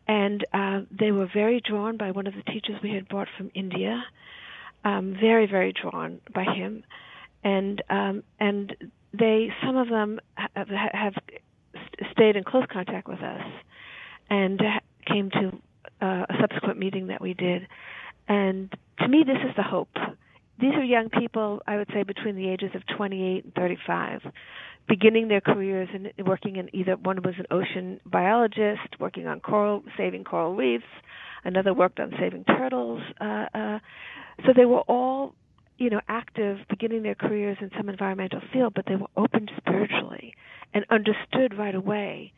[0.07, 3.51] and uh, they were very drawn by one of the teachers we had brought from
[3.53, 4.03] India
[4.83, 6.83] um, very very drawn by him,
[7.43, 8.75] and um, and
[9.13, 10.19] they some of them
[10.55, 11.13] have, have
[12.11, 13.41] stayed in close contact with us,
[14.29, 14.61] and
[15.05, 15.47] came to
[16.01, 17.67] uh, a subsequent meeting that we did,
[18.27, 19.95] and to me this is the hope.
[20.59, 24.23] These are young people, I would say, between the ages of 28 and 35,
[24.89, 29.83] beginning their careers and working in either one was an ocean biologist, working on coral,
[29.95, 30.83] saving coral reefs,
[31.45, 33.01] another worked on saving turtles.
[33.21, 33.79] Uh, uh,
[34.45, 35.33] so they were all,
[35.77, 40.33] you know, active, beginning their careers in some environmental field, but they were open spiritually
[40.73, 42.33] and understood right away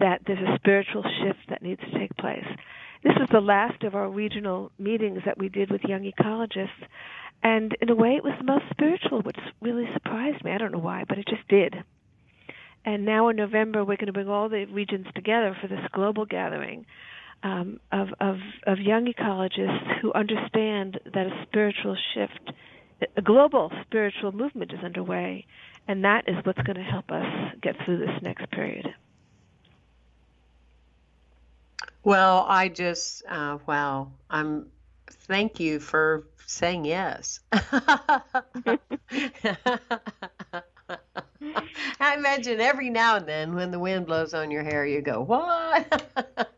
[0.00, 2.46] that there's a spiritual shift that needs to take place.
[3.04, 6.88] This was the last of our regional meetings that we did with young ecologists,
[7.42, 10.50] and in a way, it was the most spiritual, which really surprised me.
[10.50, 11.76] I don't know why, but it just did.
[12.84, 16.24] And now in November, we're going to bring all the regions together for this global
[16.24, 16.86] gathering
[17.42, 22.52] um, of, of, of young ecologists who understand that a spiritual shift,
[23.16, 25.46] a global spiritual movement is underway,
[25.88, 28.86] and that is what's going to help us get through this next period.
[32.02, 34.66] Well, I just, uh, wow, I'm,
[35.10, 37.40] thank you for saying yes.
[41.98, 45.20] I imagine every now and then when the wind blows on your hair, you go,
[45.20, 46.50] What?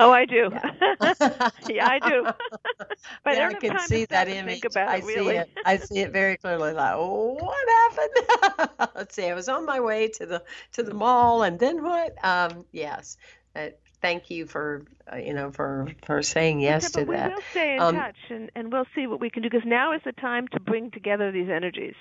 [0.00, 0.50] Oh, I do.
[0.50, 2.24] Yeah, yeah I do.
[3.24, 4.64] but yeah, I, I can see that image.
[4.76, 5.34] I it, really.
[5.34, 5.50] see it.
[5.64, 6.72] I see it very clearly.
[6.72, 8.90] Like, oh, what happened?
[8.96, 9.26] Let's see.
[9.26, 10.42] I was on my way to the
[10.72, 12.12] to the mall, and then what?
[12.24, 13.16] Um, yes.
[13.54, 13.68] Uh,
[14.02, 17.28] thank you for uh, you know for for saying yes to that.
[17.28, 19.66] We will stay in um, touch, and and we'll see what we can do because
[19.66, 21.94] now is the time to bring together these energies.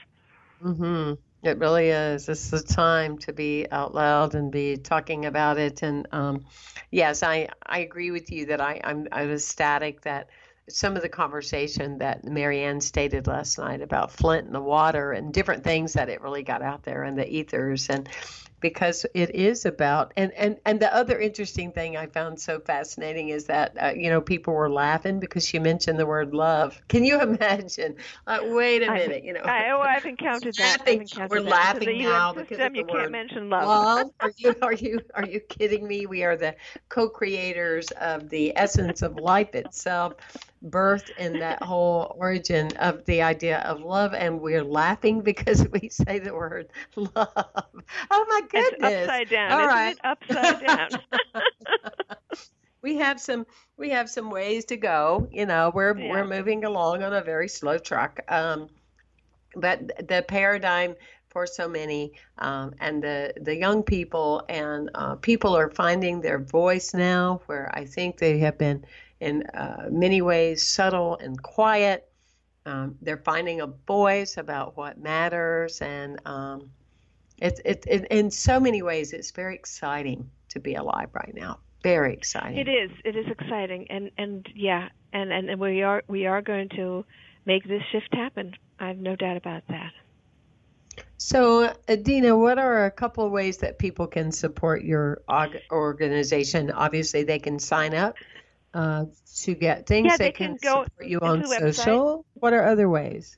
[0.63, 1.13] Mm-hmm.
[1.43, 2.29] It really is.
[2.29, 5.83] Is the time to be out loud and be talking about it.
[5.83, 6.45] And um,
[6.89, 10.29] yes, I, I agree with you that I, I'm I was ecstatic that
[10.69, 15.33] some of the conversation that Marianne stated last night about Flint and the water and
[15.33, 18.07] different things that it really got out there and the ethers and
[18.63, 23.29] because it is about and and and the other interesting thing I found so fascinating
[23.29, 26.81] is that uh, you know people were laughing because you mentioned the word love.
[26.89, 27.97] Can you imagine?
[28.27, 29.51] Uh, wait a minute, I, you know.
[29.51, 30.81] I, oh, I've encountered that.
[30.87, 31.51] I've encountered We're that.
[31.51, 33.69] laughing the now because system, of the you word can't mention love.
[33.69, 34.07] love.
[34.21, 36.05] Are you are you are you kidding me?
[36.05, 36.55] We are the
[36.89, 40.13] co-creators of the essence of life itself,
[40.65, 45.89] birthed in that whole origin of the idea of love, and we're laughing because we
[45.89, 47.83] say the word love.
[48.11, 48.91] Oh my goodness!
[48.91, 49.51] It's upside down.
[49.51, 50.89] All it upside down?
[52.81, 53.45] we have some
[53.77, 55.27] we have some ways to go.
[55.31, 56.11] You know, we're Yeah.
[56.11, 58.23] we're moving along on a very slow track.
[58.29, 58.69] Um,
[59.55, 60.95] but the paradigm
[61.29, 66.39] for so many um, and the the young people and uh, people are finding their
[66.39, 68.85] voice now where i think they have been
[69.19, 72.07] in uh, many ways subtle and quiet
[72.65, 76.69] um, they're finding a voice about what matters and um,
[77.43, 81.59] it's it, it, in so many ways it's very exciting to be alive right now
[81.83, 82.91] very exciting It is.
[83.03, 87.05] It is exciting, and and yeah, and and and we are we are going to
[87.45, 88.55] make this shift happen.
[88.79, 89.91] I have no doubt about that.
[91.17, 95.21] So, Adina, what are a couple of ways that people can support your
[95.71, 96.71] organization?
[96.71, 98.15] Obviously, they can sign up
[98.73, 99.05] uh,
[99.41, 100.07] to get things.
[100.11, 101.75] Yeah, they can go support you on website.
[101.75, 102.25] social.
[102.35, 103.37] What are other ways?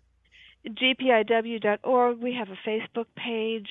[0.67, 2.19] gpiw.org.
[2.19, 3.69] We have a Facebook page.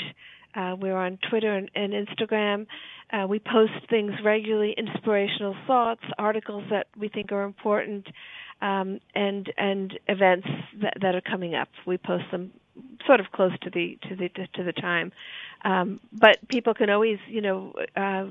[0.55, 2.67] Uh, we're on Twitter and, and Instagram.
[3.13, 8.07] Uh, we post things regularly, inspirational thoughts, articles that we think are important,
[8.63, 10.49] um, and and events
[10.81, 11.69] that, that are coming up.
[11.87, 12.53] We post them
[13.07, 15.13] sort of close to the to the to the time,
[15.65, 18.27] um, but people can always you know uh,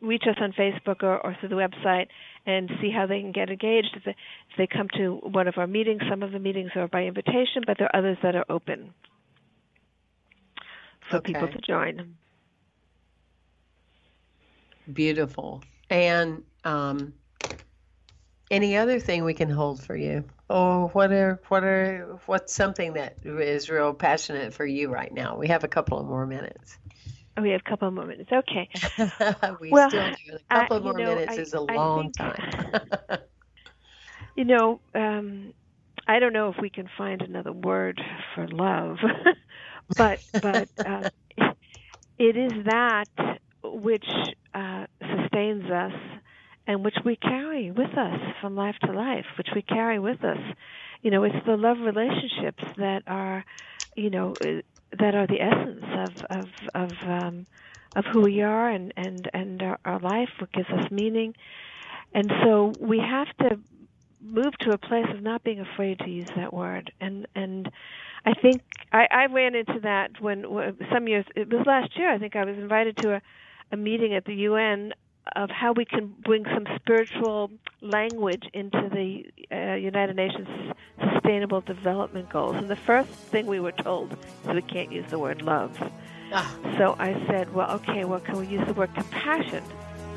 [0.00, 2.08] reach us on Facebook or, or through the website
[2.46, 3.96] and see how they can get engaged.
[3.96, 4.14] If
[4.56, 7.78] they, come to one of our meetings, some of the meetings are by invitation, but
[7.78, 8.94] there are others that are open
[11.10, 12.16] for people to join.
[14.92, 15.62] Beautiful.
[15.90, 17.12] And um,
[18.50, 20.24] any other thing we can hold for you?
[20.50, 25.36] Oh, what are what are what's something that is real passionate for you right now?
[25.38, 26.78] We have a couple of more minutes.
[27.36, 28.30] Oh, we have a couple of more minutes.
[28.32, 28.68] Okay.
[29.60, 30.36] we Well, still do.
[30.36, 32.38] A I- couple of you more know, minutes I- is a I long think- time.
[34.34, 35.52] You know, um,
[36.06, 38.00] I don't know if we can find another word
[38.34, 38.96] for love,
[39.96, 41.10] but but uh,
[42.18, 43.06] it is that
[43.62, 44.06] which
[44.54, 45.92] uh, sustains us
[46.66, 50.38] and which we carry with us from life to life, which we carry with us.
[51.02, 53.44] You know, it's the love relationships that are,
[53.96, 54.38] you know,
[54.98, 57.46] that are the essence of of of um,
[57.96, 61.34] of who we are and and and our, our life, what gives us meaning.
[62.14, 63.58] And so we have to
[64.20, 66.92] move to a place of not being afraid to use that word.
[67.00, 67.70] And and
[68.24, 68.62] I think
[68.92, 72.10] I, I ran into that when, when some years it was last year.
[72.10, 73.22] I think I was invited to a,
[73.72, 74.92] a meeting at the UN
[75.36, 77.50] of how we can bring some spiritual
[77.80, 80.48] language into the uh, United Nations
[81.12, 82.56] Sustainable Development Goals.
[82.56, 85.76] And the first thing we were told is we can't use the word love.
[86.32, 86.54] Ah.
[86.78, 89.62] So I said, well, okay, well, can we use the word compassion?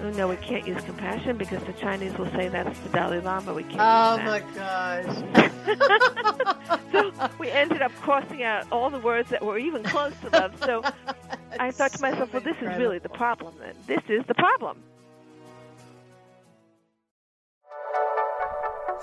[0.01, 3.53] Oh, no, we can't use compassion because the Chinese will say that's the Dalai Lama.
[3.53, 5.51] We can't oh my gosh.
[6.91, 10.53] so we ended up crossing out all the words that were even close to love.
[10.63, 10.83] So
[11.59, 13.55] I thought to myself, well, this is really the problem.
[13.59, 14.77] Then this is the problem.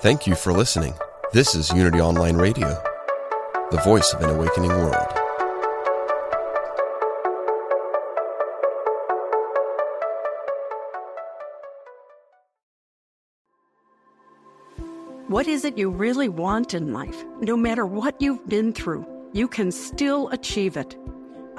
[0.01, 0.95] Thank you for listening.
[1.33, 2.69] This is Unity Online Radio,
[3.71, 5.07] the voice of an awakening world.
[15.29, 17.25] What is it you really want in life?
[17.41, 20.97] No matter what you've been through, you can still achieve it.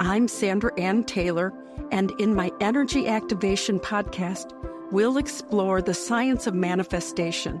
[0.00, 1.52] I'm Sandra Ann Taylor,
[1.90, 4.52] and in my Energy Activation podcast,
[4.92, 7.60] we'll explore the science of manifestation,